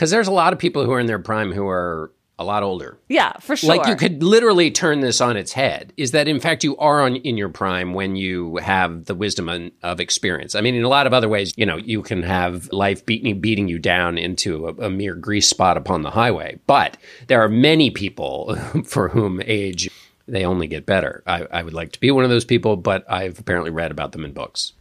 [0.00, 2.62] Because there's a lot of people who are in their prime who are a lot
[2.62, 2.96] older.
[3.10, 3.76] Yeah, for sure.
[3.76, 5.92] Like you could literally turn this on its head.
[5.98, 9.70] Is that in fact you are on in your prime when you have the wisdom
[9.82, 10.54] of experience?
[10.54, 13.42] I mean, in a lot of other ways, you know, you can have life beating
[13.42, 16.58] beating you down into a, a mere grease spot upon the highway.
[16.66, 19.90] But there are many people for whom age
[20.26, 21.22] they only get better.
[21.26, 24.12] I, I would like to be one of those people, but I've apparently read about
[24.12, 24.72] them in books.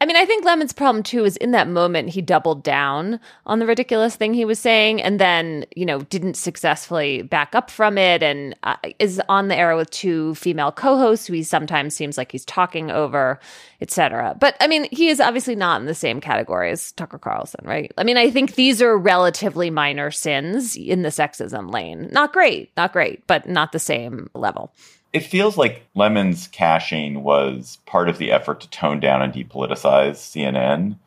[0.00, 3.58] I mean, I think Lemon's problem too is in that moment he doubled down on
[3.58, 7.96] the ridiculous thing he was saying and then, you know, didn't successfully back up from
[7.96, 12.18] it and uh, is on the air with two female co-hosts who he sometimes seems
[12.18, 13.38] like he's talking over,
[13.80, 14.36] etc.
[14.38, 17.92] But I mean, he is obviously not in the same category as Tucker Carlson, right?
[17.96, 22.10] I mean, I think these are relatively minor sins in the sexism lane.
[22.12, 24.74] Not great, not great, but not the same level
[25.14, 30.16] it feels like Lemon's caching was part of the effort to tone down and depoliticize
[30.16, 30.98] CNN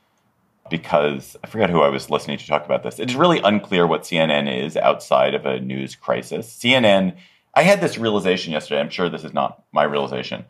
[0.70, 3.00] because I forget who I was listening to talk about this.
[3.00, 6.48] It is really unclear what CNN is outside of a news crisis.
[6.48, 7.18] CNN,
[7.54, 8.80] I had this realization yesterday.
[8.80, 10.46] I'm sure this is not my realization.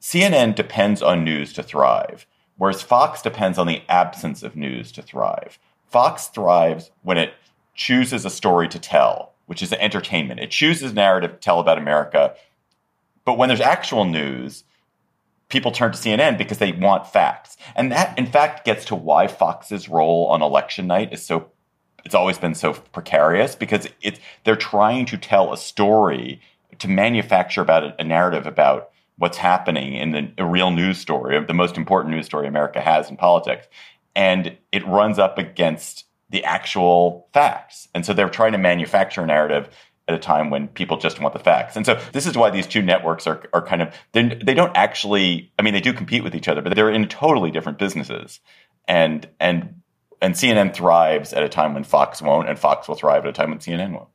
[0.00, 2.24] CNN depends on news to thrive,
[2.56, 5.58] whereas Fox depends on the absence of news to thrive.
[5.88, 7.34] Fox thrives when it
[7.74, 10.38] chooses a story to tell, which is entertainment.
[10.38, 12.36] It chooses narrative to tell about America
[13.24, 14.64] but when there's actual news,
[15.48, 17.56] people turn to CNN because they want facts.
[17.76, 21.50] And that, in fact, gets to why Fox's role on election night is so,
[22.04, 26.40] it's always been so precarious because it's, they're trying to tell a story,
[26.78, 31.54] to manufacture about a, narrative about what's happening in the, a real news story, the
[31.54, 33.68] most important news story America has in politics.
[34.16, 37.88] And it runs up against the actual facts.
[37.94, 39.68] And so they're trying to manufacture a narrative
[40.12, 41.76] at a time when people just want the facts.
[41.76, 45.52] And so this is why these two networks are, are kind of, they don't actually,
[45.58, 48.40] I mean, they do compete with each other, but they're in totally different businesses.
[48.86, 49.80] And, and,
[50.20, 53.32] and CNN thrives at a time when Fox won't, and Fox will thrive at a
[53.32, 54.08] time when CNN won't.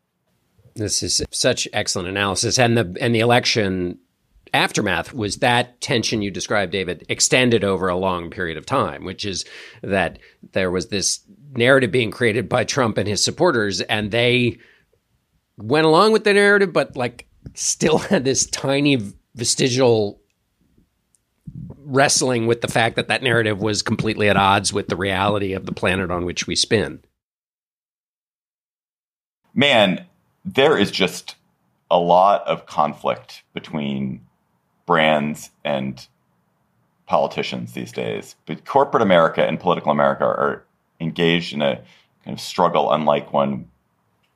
[0.76, 2.60] This is such excellent analysis.
[2.60, 4.00] And the, and the election
[4.54, 9.26] aftermath was that tension you described, David, extended over a long period of time, which
[9.26, 9.46] is
[9.82, 10.20] that
[10.54, 11.22] there was this
[11.54, 14.58] narrative being created by Trump and his supporters, and they,
[15.58, 20.20] went along with the narrative, but like still had this tiny vestigial
[21.86, 25.66] wrestling with the fact that that narrative was completely at odds with the reality of
[25.66, 27.00] the planet on which we spin.
[29.54, 30.06] Man,
[30.44, 31.36] there is just
[31.90, 34.22] a lot of conflict between
[34.86, 36.08] brands and
[37.08, 38.36] politicians these days.
[38.46, 40.66] But corporate America and political America are
[41.00, 41.82] engaged in a
[42.26, 43.70] kind of struggle unlike one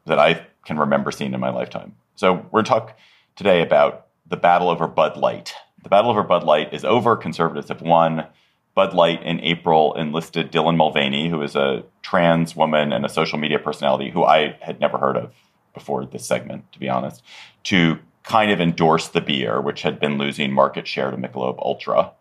[0.06, 1.96] that I can remember seeing in my lifetime.
[2.16, 2.98] So we're talk
[3.36, 5.54] today about the battle over Bud Light.
[5.84, 7.16] The battle over Bud Light is over.
[7.16, 8.28] Conservatives have won.
[8.74, 13.38] Bud Light in April enlisted Dylan Mulvaney, who is a trans woman and a social
[13.38, 15.34] media personality who I had never heard of
[15.74, 17.22] before this segment, to be honest,
[17.66, 22.12] to kind of endorse the beer, which had been losing market share to Michelob Ultra.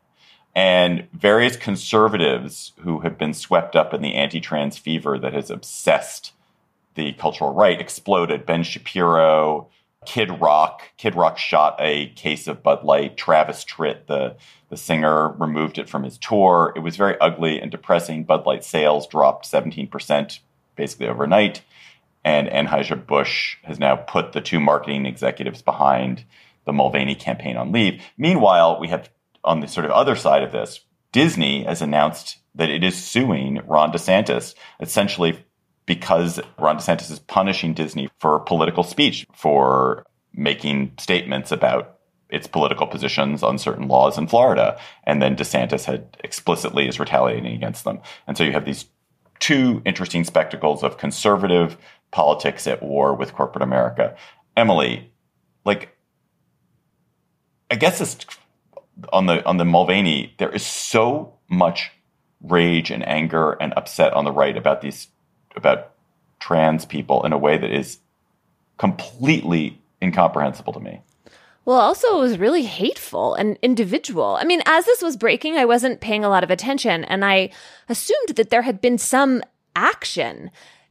[0.54, 5.50] And various conservatives who have been swept up in the anti trans fever that has
[5.50, 6.32] obsessed
[6.94, 8.46] the cultural right exploded.
[8.46, 9.68] Ben Shapiro,
[10.06, 13.16] Kid Rock, Kid Rock shot a case of Bud Light.
[13.16, 14.36] Travis Tritt, the
[14.70, 16.72] the singer, removed it from his tour.
[16.76, 18.24] It was very ugly and depressing.
[18.24, 20.38] Bud Light sales dropped 17%
[20.76, 21.62] basically overnight.
[22.24, 26.24] And Anheuser-Busch has now put the two marketing executives behind
[26.66, 28.02] the Mulvaney campaign on leave.
[28.16, 29.10] Meanwhile, we have
[29.42, 30.80] on the sort of other side of this,
[31.12, 35.44] Disney has announced that it is suing Ron DeSantis essentially
[35.90, 41.98] because Ron DeSantis is punishing Disney for political speech, for making statements about
[42.28, 44.78] its political positions on certain laws in Florida.
[45.02, 47.98] And then DeSantis had explicitly is retaliating against them.
[48.28, 48.84] And so you have these
[49.40, 51.76] two interesting spectacles of conservative
[52.12, 54.14] politics at war with corporate America.
[54.56, 55.10] Emily,
[55.64, 55.96] like,
[57.68, 58.16] I guess it's
[59.12, 61.90] on the on the Mulvaney, there is so much
[62.40, 65.08] rage and anger and upset on the right about these
[65.56, 65.92] about
[66.38, 67.98] trans people in a way that is
[68.78, 71.00] completely incomprehensible to me.
[71.66, 74.36] Well, also, it was really hateful and individual.
[74.40, 77.50] I mean, as this was breaking, I wasn't paying a lot of attention, and I
[77.88, 79.42] assumed that there had been some
[79.76, 80.50] action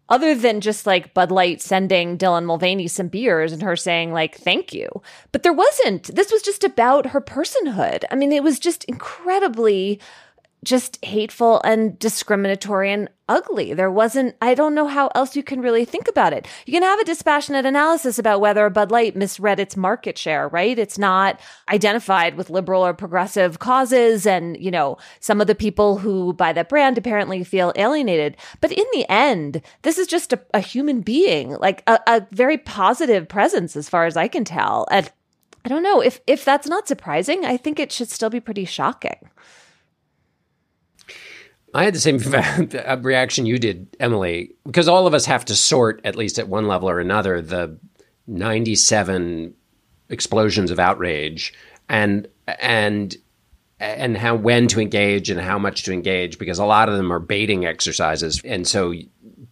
[0.10, 4.38] other than just like Bud Light sending Dylan Mulvaney some beers and her saying, like,
[4.38, 4.88] thank you.
[5.32, 6.16] But there wasn't.
[6.16, 8.04] This was just about her personhood.
[8.12, 10.00] I mean, it was just incredibly
[10.64, 13.74] just hateful and discriminatory and ugly.
[13.74, 16.48] There wasn't, I don't know how else you can really think about it.
[16.66, 20.78] You can have a dispassionate analysis about whether Bud Light misread its market share, right?
[20.78, 24.26] It's not identified with liberal or progressive causes.
[24.26, 28.36] And, you know, some of the people who buy that brand apparently feel alienated.
[28.60, 32.58] But in the end, this is just a, a human being, like a, a very
[32.58, 34.88] positive presence as far as I can tell.
[34.92, 35.10] And
[35.64, 38.66] I don't know if, if that's not surprising, I think it should still be pretty
[38.66, 39.30] shocking.
[41.74, 42.18] I had the same
[43.04, 46.68] reaction you did, Emily, because all of us have to sort, at least at one
[46.68, 47.78] level or another, the
[48.28, 49.54] 97
[50.10, 51.54] explosions of outrage
[51.88, 53.16] and and
[53.80, 57.14] and how when to engage and how much to engage because a lot of them
[57.14, 58.42] are baiting exercises.
[58.44, 58.94] And so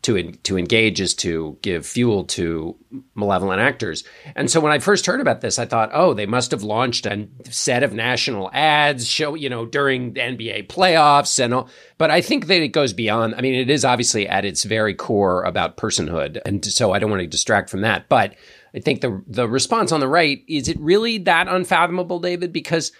[0.08, 2.78] to to engage is to give fuel to
[3.14, 4.06] malevolent actors.
[4.38, 7.06] And so when I first heard about this, I thought, oh, they must have launched
[7.06, 11.70] a set of national ads show, you know, during the NBA playoffs and all.
[11.98, 13.36] But I think that it goes beyond.
[13.36, 17.12] I mean, it is obviously at its very core about personhood, and so I don't
[17.12, 18.08] want to distract from that.
[18.08, 18.36] But
[18.74, 22.54] I think the the response on the right is it really that unfathomable, David?
[22.54, 22.94] Because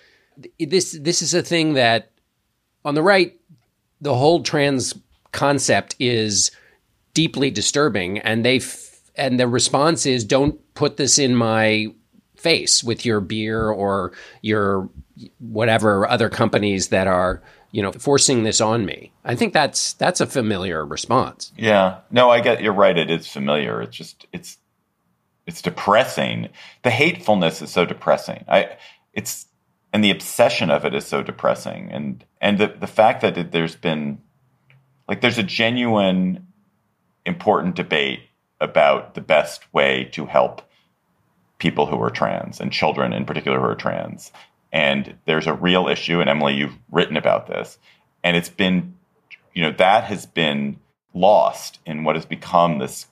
[0.60, 2.12] this this is a thing that
[2.84, 3.40] on the right,
[4.02, 4.94] the whole trans
[5.32, 6.52] concept is
[7.18, 11.88] deeply disturbing and they f- and the response is don't put this in my
[12.36, 14.88] face with your beer or your
[15.40, 19.12] whatever other companies that are you know forcing this on me.
[19.26, 21.52] I think that's that's a familiar response.
[21.58, 22.02] Yeah.
[22.12, 23.82] No i get you're right it is familiar.
[23.82, 24.60] It's just it's
[25.48, 26.50] it's depressing.
[26.84, 28.46] The hatefulness is so depressing.
[28.48, 28.78] I
[29.12, 29.48] it's
[29.92, 31.90] and the obsession of it is so depressing.
[31.92, 34.20] And and the the fact that it, there's been
[35.10, 36.46] like there's a genuine
[37.28, 38.22] important debate
[38.60, 40.62] about the best way to help
[41.60, 44.32] people who are trans and children in particular who are trans.
[44.72, 47.78] And there's a real issue, and Emily, you've written about this,
[48.24, 48.96] and it's been,
[49.54, 50.78] you know, that has been
[51.14, 53.08] lost in what has become this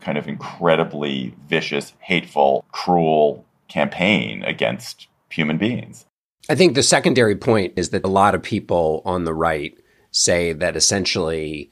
[0.00, 6.06] kind of incredibly vicious, hateful, cruel campaign against human beings.
[6.48, 9.76] I think the secondary point is that a lot of people on the right
[10.10, 11.70] say that essentially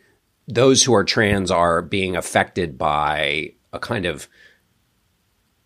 [0.48, 4.28] those who are trans are being affected by a kind of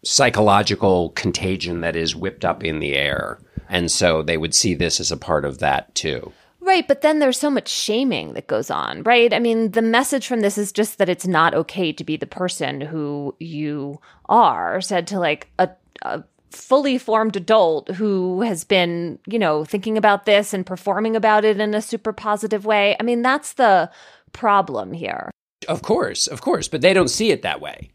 [0.04, 3.38] psychological contagion that is whipped up in the air.
[3.68, 6.32] And so they would see this as a part of that too.
[6.60, 9.32] Right, but then there's so much shaming that goes on, right?
[9.32, 12.26] I mean, the message from this is just that it's not okay to be the
[12.26, 15.70] person who you are, said to like a,
[16.02, 21.44] a fully formed adult who has been, you know, thinking about this and performing about
[21.44, 22.96] it in a super positive way.
[23.00, 23.90] I mean, that's the
[24.32, 25.30] problem here.
[25.68, 27.92] Of course, of course, but they don't see it that way.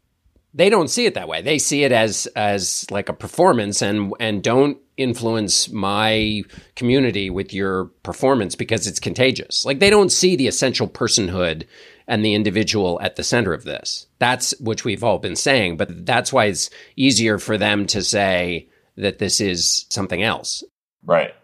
[0.53, 1.41] They don't see it that way.
[1.41, 6.41] They see it as as like a performance and and don't influence my
[6.75, 9.65] community with your performance because it's contagious.
[9.65, 11.67] Like they don't see the essential personhood
[12.07, 14.07] and the individual at the center of this.
[14.17, 18.69] That's which we've all been saying, but that's why it's easier for them to say
[18.95, 20.63] that this is something else.
[21.03, 21.35] Right.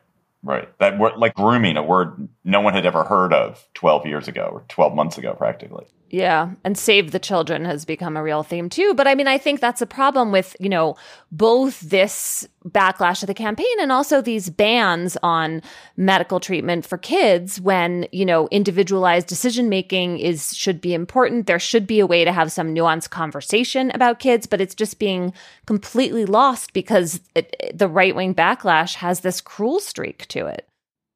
[0.44, 0.78] Right.
[0.80, 4.50] That word, like grooming, a word no one had ever heard of 12 years ago
[4.52, 5.86] or 12 months ago, practically.
[6.14, 6.52] Yeah.
[6.64, 8.94] And save the children has become a real theme too.
[8.94, 10.96] But I mean, I think that's a problem with, you know,
[11.32, 15.64] both this backlash of the campaign and also these bans on
[15.98, 21.48] medical treatment for kids when, you know, individualized decision making is should be important.
[21.48, 25.00] There should be a way to have some nuanced conversation about kids, but it's just
[25.00, 25.34] being
[25.66, 30.70] completely lost because it, the right wing backlash has this cruel streak to it.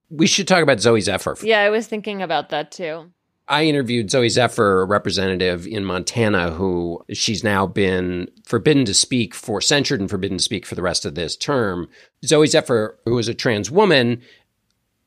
[0.10, 1.44] We should talk about Zooey's effort.
[1.44, 3.12] Yeah, I was thinking about that too.
[3.50, 9.34] I interviewed Zooey Zephyr, a representative in Montana, who she's now been forbidden to speak
[9.34, 11.88] for, censured and forbidden to speak for the rest of this term.
[12.26, 14.22] Zooey Zephyr, who is a trans woman,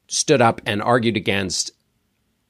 [0.09, 1.73] stood up and argued against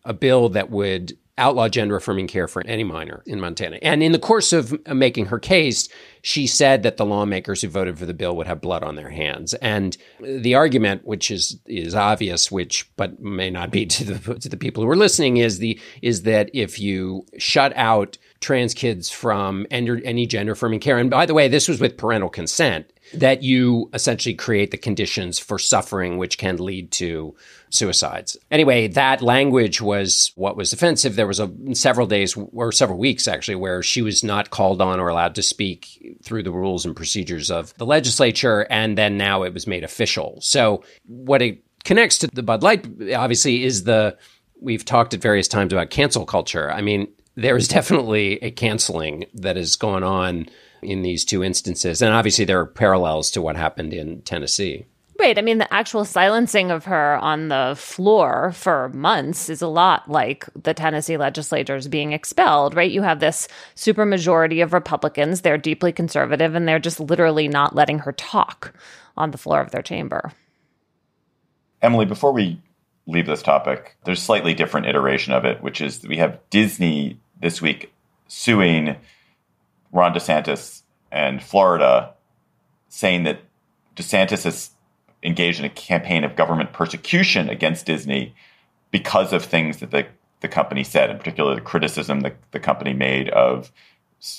[0.04, 3.78] a bill that would outlaw gender affirming care for any minor in Montana.
[3.82, 5.88] And in the course of making her case,
[6.22, 9.10] she said that the lawmakers who voted for the bill would have blood on their
[9.10, 9.54] hands.
[9.54, 14.48] And the argument, which is is obvious, which but may not be to the to
[14.48, 19.10] the people who are listening, is the is that if you shut out trans kids
[19.10, 23.42] from any gender affirming care, and by the way, this was with parental consent, that
[23.42, 27.34] you essentially create the conditions for suffering, which can lead to
[27.70, 28.36] suicides.
[28.50, 31.16] Anyway, that language was what was offensive.
[31.16, 35.00] There was a several days or several weeks actually where she was not called on
[35.00, 39.42] or allowed to speak through the rules and procedures of the legislature and then now
[39.42, 40.38] it was made official.
[40.40, 44.16] So what it connects to the Bud Light obviously is the
[44.60, 46.70] we've talked at various times about cancel culture.
[46.70, 47.08] I mean,
[47.40, 50.48] there is definitely a canceling that is going on
[50.82, 52.00] in these two instances.
[52.02, 54.86] And obviously there are parallels to what happened in Tennessee.
[55.18, 55.38] Right.
[55.38, 60.10] I mean, the actual silencing of her on the floor for months is a lot
[60.10, 62.90] like the Tennessee legislators being expelled, right?
[62.90, 65.42] You have this supermajority of Republicans.
[65.42, 68.72] They're deeply conservative and they're just literally not letting her talk
[69.14, 70.32] on the floor of their chamber.
[71.82, 72.62] Emily, before we
[73.06, 77.20] leave this topic, there's a slightly different iteration of it, which is we have Disney
[77.40, 77.92] this week
[78.28, 78.96] suing
[79.92, 82.14] Ron DeSantis and Florida,
[82.88, 83.40] saying that
[83.96, 84.70] DeSantis is
[85.22, 88.34] engaged in a campaign of government persecution against Disney
[88.90, 90.06] because of things that the,
[90.40, 93.70] the company said, in particular the criticism that the company made of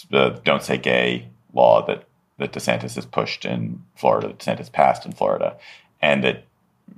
[0.10, 2.06] the Don't Say Gay law that,
[2.38, 5.58] that DeSantis has pushed in Florida, that DeSantis passed in Florida,
[6.02, 6.46] and that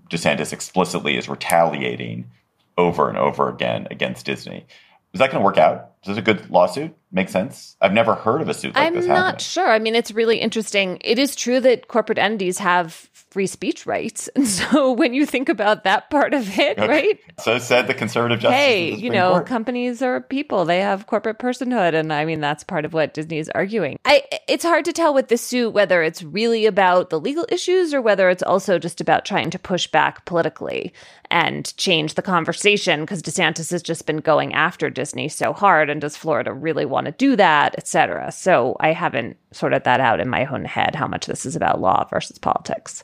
[0.09, 2.29] DeSantis explicitly is retaliating
[2.77, 4.65] over and over again against Disney.
[5.13, 5.92] Is that going to work out?
[6.03, 6.95] Is this a good lawsuit?
[7.11, 7.77] Make sense?
[7.79, 9.05] I've never heard of a suit like I'm this.
[9.05, 9.69] I'm not sure.
[9.69, 10.97] I mean, it's really interesting.
[11.01, 12.91] It is true that corporate entities have
[13.33, 14.29] free speech rights.
[14.35, 16.87] And so when you think about that part of it, okay.
[16.87, 17.19] right?
[17.39, 18.57] So said the conservative justice.
[18.57, 19.45] Hey, you know, Court.
[19.45, 20.65] companies are people.
[20.65, 21.93] They have corporate personhood.
[21.93, 23.97] And I mean, that's part of what Disney is arguing.
[24.05, 27.93] I, it's hard to tell with this suit whether it's really about the legal issues
[27.93, 30.93] or whether it's also just about trying to push back politically
[31.31, 35.89] and change the conversation because DeSantis has just been going after Disney so hard.
[35.93, 38.33] And does Florida really want to do that, et cetera?
[38.33, 41.79] So I haven't sorted that out in my own head how much this is about
[41.79, 43.03] law versus politics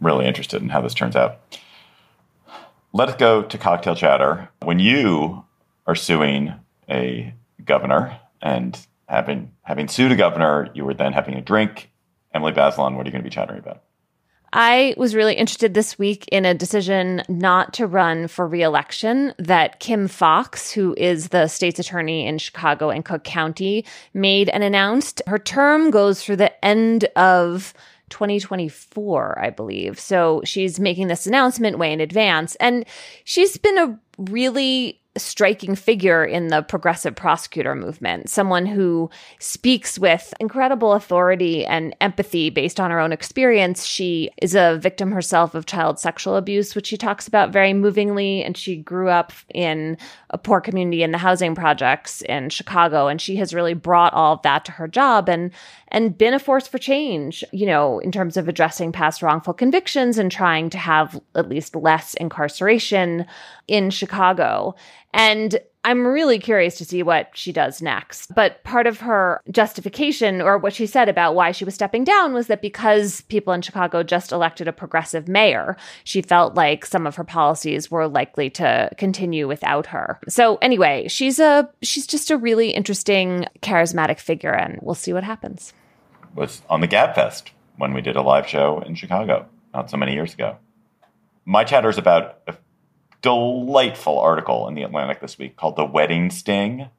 [0.00, 1.40] really interested in how this turns out.
[2.92, 4.48] Let us go to cocktail chatter.
[4.62, 5.44] When you
[5.86, 6.54] are suing
[6.88, 11.90] a governor and having having sued a governor, you were then having a drink.
[12.32, 13.82] Emily Bazelon, what are you going to be chattering about?
[14.52, 19.80] I was really interested this week in a decision not to run for reelection that
[19.80, 23.84] Kim Foxx, who is the state's attorney in Chicago and Cook County,
[24.14, 25.20] made and announced.
[25.26, 27.74] Her term goes through the end of
[28.08, 30.00] 2024, I believe.
[30.00, 32.54] So she's making this announcement way in advance.
[32.56, 32.86] And
[33.24, 40.32] she's been a really striking figure in the progressive prosecutor movement, someone who speaks with
[40.40, 43.84] incredible authority and empathy based on her own experience.
[43.84, 48.42] She is a victim herself of child sexual abuse, which she talks about very movingly.
[48.42, 49.96] And she grew up in
[50.30, 53.08] a poor community in the housing projects in Chicago.
[53.08, 55.50] And she has really brought all of that to her job and,
[55.88, 60.18] and been a force for change, you know, in terms of addressing past wrongful convictions
[60.18, 63.26] and trying to have at least less incarceration
[63.66, 64.74] in Chicago.
[65.14, 68.34] And I'm really curious to see what she does next.
[68.34, 72.34] But part of her justification or what she said about why she was stepping down
[72.34, 77.06] was that because people in Chicago just elected a progressive mayor, she felt like some
[77.06, 80.18] of her policies were likely to continue without her.
[80.28, 85.24] So anyway, she's a she's just a really interesting charismatic figure and we'll see what
[85.24, 85.72] happens.
[86.38, 90.14] Was on the Gabfest when we did a live show in Chicago not so many
[90.14, 90.56] years ago.
[91.44, 92.54] My chatter is about a
[93.22, 96.90] delightful article in the Atlantic this week called The Wedding Sting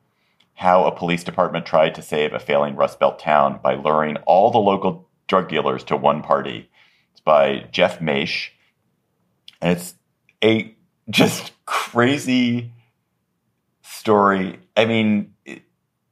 [0.55, 4.51] How a Police Department Tried to Save a Failing Rust Belt Town by Luring All
[4.51, 6.69] the Local Drug Dealers to One Party.
[7.13, 8.49] It's by Jeff Maysh.
[9.61, 9.95] And it's
[10.43, 10.75] a
[11.09, 12.73] just crazy
[13.83, 14.59] story.
[14.75, 15.33] I mean,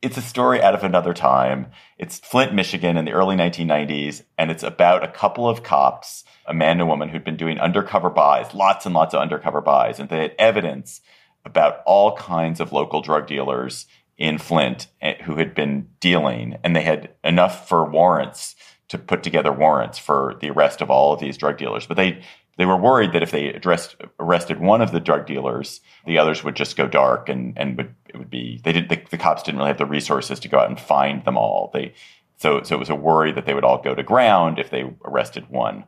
[0.01, 1.67] it's a story out of another time.
[1.97, 6.53] It's Flint, Michigan in the early 1990s, and it's about a couple of cops, a
[6.53, 9.99] man and a woman who'd been doing undercover buys, lots and lots of undercover buys,
[9.99, 11.01] and they had evidence
[11.45, 13.87] about all kinds of local drug dealers
[14.17, 18.55] in Flint eh, who had been dealing, and they had enough for warrants
[18.89, 21.85] to put together warrants for the arrest of all of these drug dealers.
[21.85, 22.21] But they
[22.57, 26.43] they were worried that if they addressed, arrested one of the drug dealers, the others
[26.43, 29.43] would just go dark and, and would, it would be, they did, the, the cops
[29.43, 31.69] didn't really have the resources to go out and find them all.
[31.73, 31.93] They,
[32.37, 34.91] so, so it was a worry that they would all go to ground if they
[35.05, 35.85] arrested one.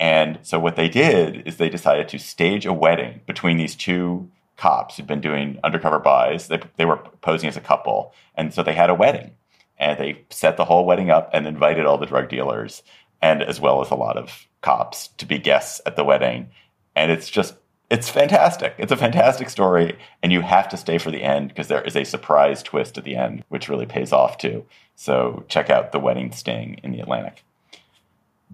[0.00, 4.30] And so what they did is they decided to stage a wedding between these two
[4.56, 6.48] cops who'd been doing undercover buys.
[6.48, 8.12] They, they were posing as a couple.
[8.34, 9.32] And so they had a wedding
[9.78, 12.82] and they set the whole wedding up and invited all the drug dealers
[13.20, 16.48] and as well as a lot of cops to be guests at the wedding.
[16.94, 17.54] And it's just,
[17.90, 18.74] it's fantastic.
[18.78, 19.98] It's a fantastic story.
[20.22, 23.04] And you have to stay for the end because there is a surprise twist at
[23.04, 24.64] the end, which really pays off too.
[24.94, 27.44] So check out The Wedding Sting in the Atlantic.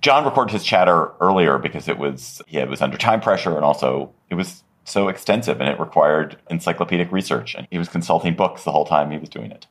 [0.00, 3.64] John recorded his chatter earlier because it was yeah, it was under time pressure and
[3.64, 8.64] also it was so extensive and it required encyclopedic research and he was consulting books
[8.64, 9.66] the whole time he was doing it.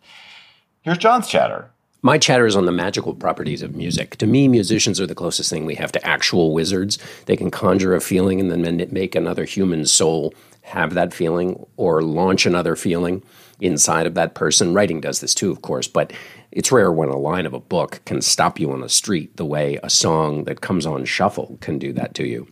[0.82, 1.70] Here's John's chatter.
[2.06, 4.18] My chatter is on the magical properties of music.
[4.18, 7.00] To me, musicians are the closest thing we have to actual wizards.
[7.28, 10.34] They can conjure a feeling and then make another human soul
[10.64, 13.24] have that feeling or launch another feeling
[13.62, 14.74] inside of that person.
[14.74, 16.12] Writing does this too, of course, but
[16.52, 19.46] it's rare when a line of a book can stop you on the street the
[19.46, 22.46] way a song that comes on shuffle can do that to you.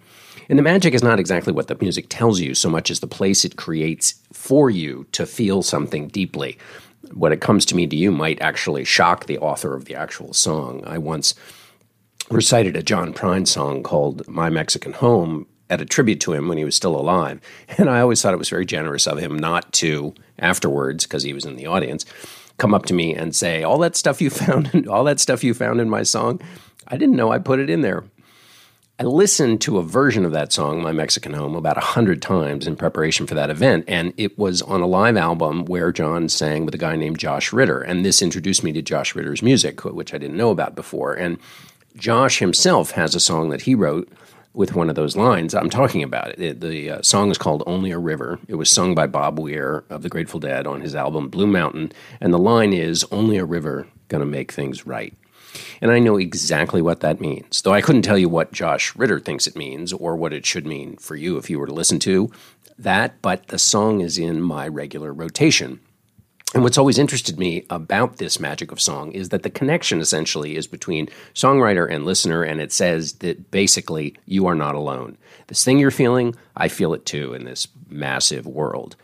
[0.47, 3.07] And the magic is not exactly what the music tells you so much as the
[3.07, 6.57] place it creates for you to feel something deeply.
[7.13, 10.33] What it comes to me to you might actually shock the author of the actual
[10.33, 10.83] song.
[10.85, 11.33] I once
[12.29, 16.57] recited a John Prine song called My Mexican Home at a tribute to him when
[16.57, 17.39] he was still alive.
[17.77, 21.33] And I always thought it was very generous of him not to, afterwards, because he
[21.33, 22.05] was in the audience,
[22.57, 25.53] come up to me and say, "All that stuff you found, all that stuff you
[25.53, 26.41] found in my song,
[26.87, 28.03] I didn't know I put it in there."
[29.01, 32.67] I listened to a version of that song, My Mexican Home, about a hundred times
[32.67, 36.65] in preparation for that event, and it was on a live album where John sang
[36.65, 40.13] with a guy named Josh Ritter, and this introduced me to Josh Ritter's music, which
[40.13, 41.15] I didn't know about before.
[41.15, 41.39] And
[41.95, 44.07] Josh himself has a song that he wrote
[44.53, 46.37] with one of those lines I'm talking about.
[46.37, 48.37] It, the uh, song is called Only a River.
[48.47, 51.91] It was sung by Bob Weir of the Grateful Dead on his album Blue Mountain.
[52.19, 55.15] And the line is Only a river gonna make things right.
[55.81, 59.19] And I know exactly what that means, though I couldn't tell you what Josh Ritter
[59.19, 61.99] thinks it means or what it should mean for you if you were to listen
[61.99, 62.31] to
[62.77, 65.79] that, but the song is in my regular rotation.
[66.53, 70.57] And what's always interested me about this magic of song is that the connection essentially
[70.57, 75.17] is between songwriter and listener, and it says that basically you are not alone.
[75.47, 78.97] This thing you're feeling, I feel it too in this massive world.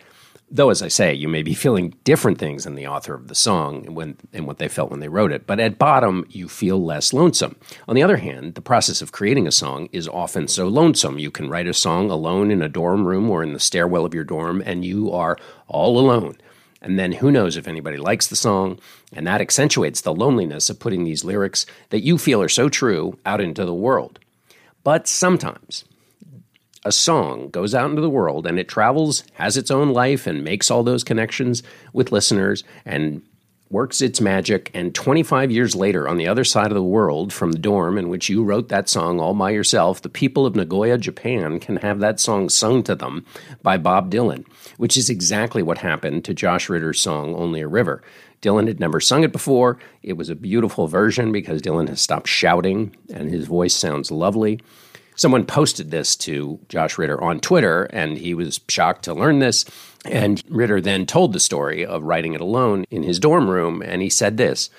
[0.49, 3.35] Though, as I say, you may be feeling different things than the author of the
[3.35, 6.47] song and, when, and what they felt when they wrote it, but at bottom, you
[6.47, 7.57] feel less lonesome.
[7.85, 11.19] On the other hand, the process of creating a song is often so lonesome.
[11.19, 14.13] You can write a song alone in a dorm room or in the stairwell of
[14.13, 15.37] your dorm, and you are
[15.67, 16.37] all alone.
[16.81, 18.79] And then who knows if anybody likes the song,
[19.11, 23.19] and that accentuates the loneliness of putting these lyrics that you feel are so true
[23.25, 24.19] out into the world.
[24.85, 25.83] But sometimes
[26.85, 30.43] a song goes out into the world and it travels, has its own life, and
[30.43, 31.63] makes all those connections
[31.93, 33.21] with listeners and
[33.69, 37.51] works its magic, and 25 years later, on the other side of the world from
[37.51, 40.97] the dorm in which you wrote that song all by yourself, the people of Nagoya,
[40.97, 43.25] Japan can have that song sung to them
[43.61, 44.45] by Bob Dylan,
[44.77, 48.01] which is exactly what happened to Josh Ritter's song Only a River.
[48.41, 49.79] Dylan had never sung it before.
[50.03, 54.59] It was a beautiful version because Dylan has stopped shouting and his voice sounds lovely.
[55.17, 59.65] Someone posted this to Josh Ritter on Twitter, and he was shocked to learn this.
[60.05, 64.03] And Ritter then told the story of writing it alone in his dorm room, and
[64.03, 64.69] he said this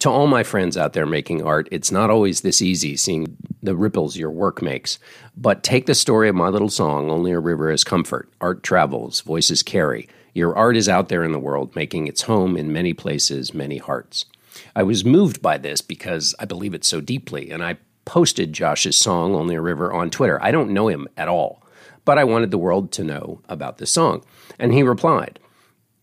[0.00, 3.76] To all my friends out there making art, it's not always this easy seeing the
[3.76, 4.98] ripples your work makes.
[5.36, 8.28] But take the story of my little song, Only a River is Comfort.
[8.40, 10.08] Art travels, voices carry.
[10.34, 13.78] Your art is out there in the world, making its home in many places, many
[13.78, 14.24] hearts.
[14.74, 18.96] I was moved by this because I believe it so deeply, and I posted Josh's
[18.96, 20.42] song, Only a River, on Twitter.
[20.42, 21.62] I don't know him at all,
[22.04, 24.24] but I wanted the world to know about this song.
[24.58, 25.38] And he replied.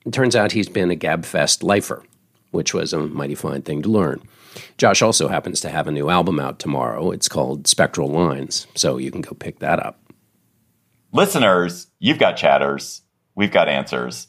[0.06, 2.04] It turns out he's been a GabFest lifer,
[2.52, 4.22] which was a mighty fine thing to learn.
[4.78, 7.12] Josh also happens to have a new album out tomorrow.
[7.12, 10.02] It's called Spectral Lines, so you can go pick that up.
[11.12, 13.02] Listeners, you've got chatters.
[13.36, 14.28] We've got answers.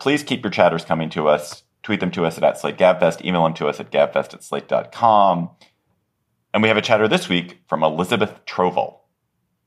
[0.00, 1.62] Please keep your chatters coming to us.
[1.82, 3.24] Tweet them to us at, at Slate Gabfest.
[3.24, 5.50] Email them to us at gabfest at slate.com.
[6.54, 9.00] And we have a chatter this week from Elizabeth Trovall.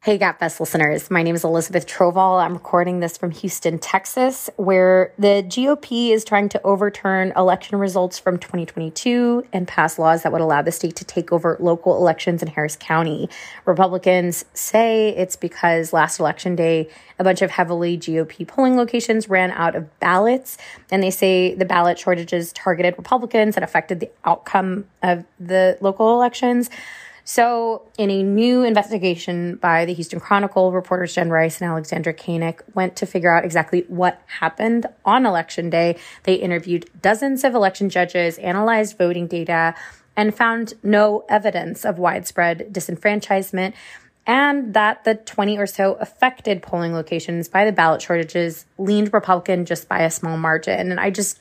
[0.03, 1.11] Hey, GabFest listeners.
[1.11, 2.43] My name is Elizabeth Trovall.
[2.43, 8.17] I'm recording this from Houston, Texas, where the GOP is trying to overturn election results
[8.17, 12.41] from 2022 and pass laws that would allow the state to take over local elections
[12.41, 13.29] in Harris County.
[13.65, 16.89] Republicans say it's because last election day,
[17.19, 20.57] a bunch of heavily GOP polling locations ran out of ballots.
[20.89, 26.15] And they say the ballot shortages targeted Republicans and affected the outcome of the local
[26.15, 26.71] elections.
[27.24, 32.61] So, in a new investigation by the Houston Chronicle, reporters Jen Rice and Alexandra Kanik
[32.74, 35.97] went to figure out exactly what happened on election day.
[36.24, 39.76] They interviewed dozens of election judges, analyzed voting data,
[40.15, 43.74] and found no evidence of widespread disenfranchisement.
[44.28, 49.65] and that the 20 or so affected polling locations by the ballot shortages leaned Republican
[49.65, 50.91] just by a small margin.
[50.91, 51.39] And I just,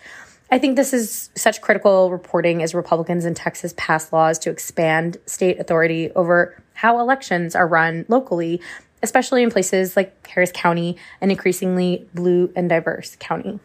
[0.52, 5.16] I think this is such critical reporting as Republicans in Texas pass laws to expand
[5.24, 8.60] state authority over how elections are run locally,
[9.00, 13.60] especially in places like Harris County, an increasingly blue and diverse county.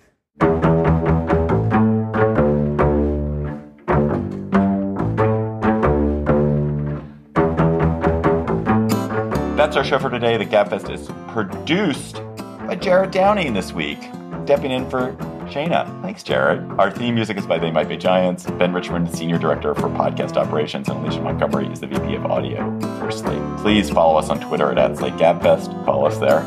[9.57, 10.38] That's our show for today.
[10.38, 12.21] The Gabfest is produced
[12.67, 14.03] by Jared Downing this week,
[14.43, 15.17] stepping in for
[15.47, 16.01] Shayna.
[16.01, 16.59] Thanks, Jared.
[16.79, 18.45] Our theme music is by They Might Be Giants.
[18.51, 22.79] Ben Richmond, Senior Director for Podcast Operations, and Alicia Montgomery is the VP of Audio
[22.99, 23.41] for Slate.
[23.57, 25.85] Please follow us on Twitter at, at SlateGabfest.
[25.85, 26.41] Follow us there.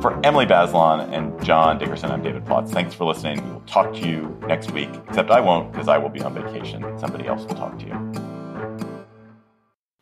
[0.00, 2.70] For Emily Bazelon and John Dickerson, I'm David Plotz.
[2.70, 3.44] Thanks for listening.
[3.44, 6.34] We will talk to you next week, except I won't because I will be on
[6.34, 6.82] vacation.
[6.98, 8.12] Somebody else will talk to you.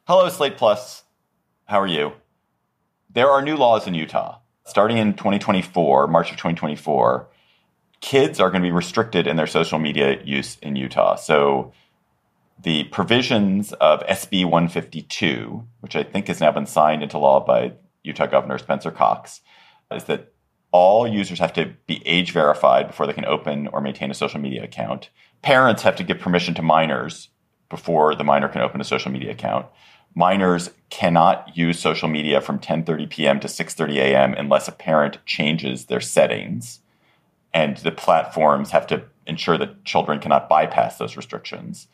[0.07, 1.05] Hello, Slate Plus.
[1.67, 2.13] How are you?
[3.11, 4.39] there are new laws in Utah.
[4.65, 7.27] Starting in 2024, March of 2024,
[8.01, 11.17] kids are going to be restricted in their social media use in Utah.
[11.17, 11.73] So
[12.63, 17.73] the provisions of SB 152, which I think has now been signed into law by
[18.03, 19.41] Utah Governor Spencer Cox,
[19.93, 20.33] is that
[20.71, 24.41] all users have to be age verified before they can open or maintain a social
[24.41, 25.11] media account.
[25.43, 27.29] Parents have to give permission to minors
[27.69, 29.67] before the minor can open a social media account
[30.15, 33.41] minors cannot use social media from 10:30 p.m.
[33.41, 34.35] to 6:30 a.m.
[34.35, 36.81] unless a parent changes their settings
[37.53, 41.89] and the platforms have to ensure that children cannot bypass those restrictions.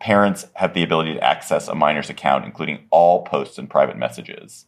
[0.00, 4.66] Parents have the ability to access a minor's account including all posts and private messages.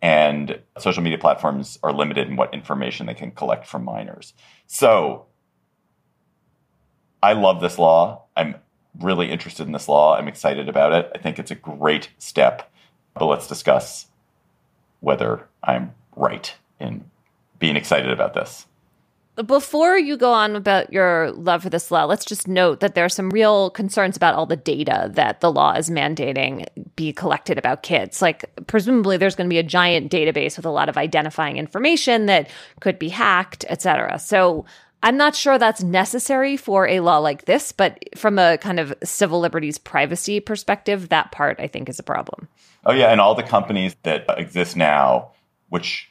[0.00, 4.32] And social media platforms are limited in what information they can collect from minors.
[4.66, 5.26] So
[7.20, 8.22] I love this law.
[8.36, 8.54] I'm
[9.00, 10.16] really interested in this law.
[10.16, 11.10] I'm excited about it.
[11.14, 12.70] I think it's a great step.
[13.14, 14.06] But let's discuss
[15.00, 17.10] whether I'm right in
[17.58, 18.67] being excited about this.
[19.46, 23.04] Before you go on about your love for this law, let's just note that there
[23.04, 26.66] are some real concerns about all the data that the law is mandating
[26.96, 28.20] be collected about kids.
[28.20, 32.26] Like, presumably, there's going to be a giant database with a lot of identifying information
[32.26, 34.18] that could be hacked, et cetera.
[34.18, 34.64] So,
[35.02, 38.92] I'm not sure that's necessary for a law like this, but from a kind of
[39.04, 42.48] civil liberties privacy perspective, that part I think is a problem.
[42.84, 43.12] Oh, yeah.
[43.12, 45.30] And all the companies that exist now,
[45.68, 46.10] which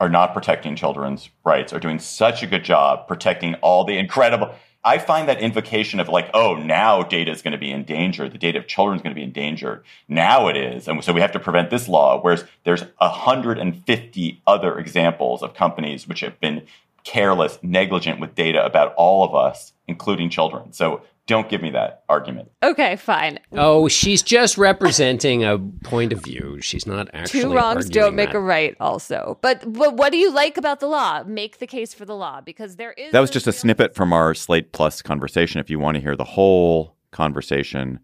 [0.00, 4.54] are not protecting children's rights, are doing such a good job protecting all the incredible.
[4.84, 8.28] I find that invocation of like, oh, now data is going to be in danger.
[8.28, 9.82] The data of children is going to be in danger.
[10.06, 10.86] Now it is.
[10.86, 12.20] And so we have to prevent this law.
[12.20, 16.62] Whereas there's 150 other examples of companies which have been
[17.02, 20.72] careless, negligent with data about all of us, including children.
[20.72, 22.50] So don't give me that argument.
[22.62, 23.40] Okay, fine.
[23.52, 26.60] Oh, she's just representing a point of view.
[26.60, 27.42] She's not actually.
[27.42, 28.36] Two wrongs don't make that.
[28.36, 29.38] a right, also.
[29.42, 31.24] But but what do you like about the law?
[31.24, 33.12] Make the case for the law because there is.
[33.12, 35.60] That was just a snippet from our Slate Plus conversation.
[35.60, 37.98] If you want to hear the whole conversation,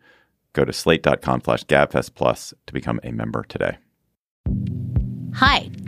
[0.52, 3.78] go to slate.com/gabfest plus to become a member today.
[5.34, 5.70] Hi,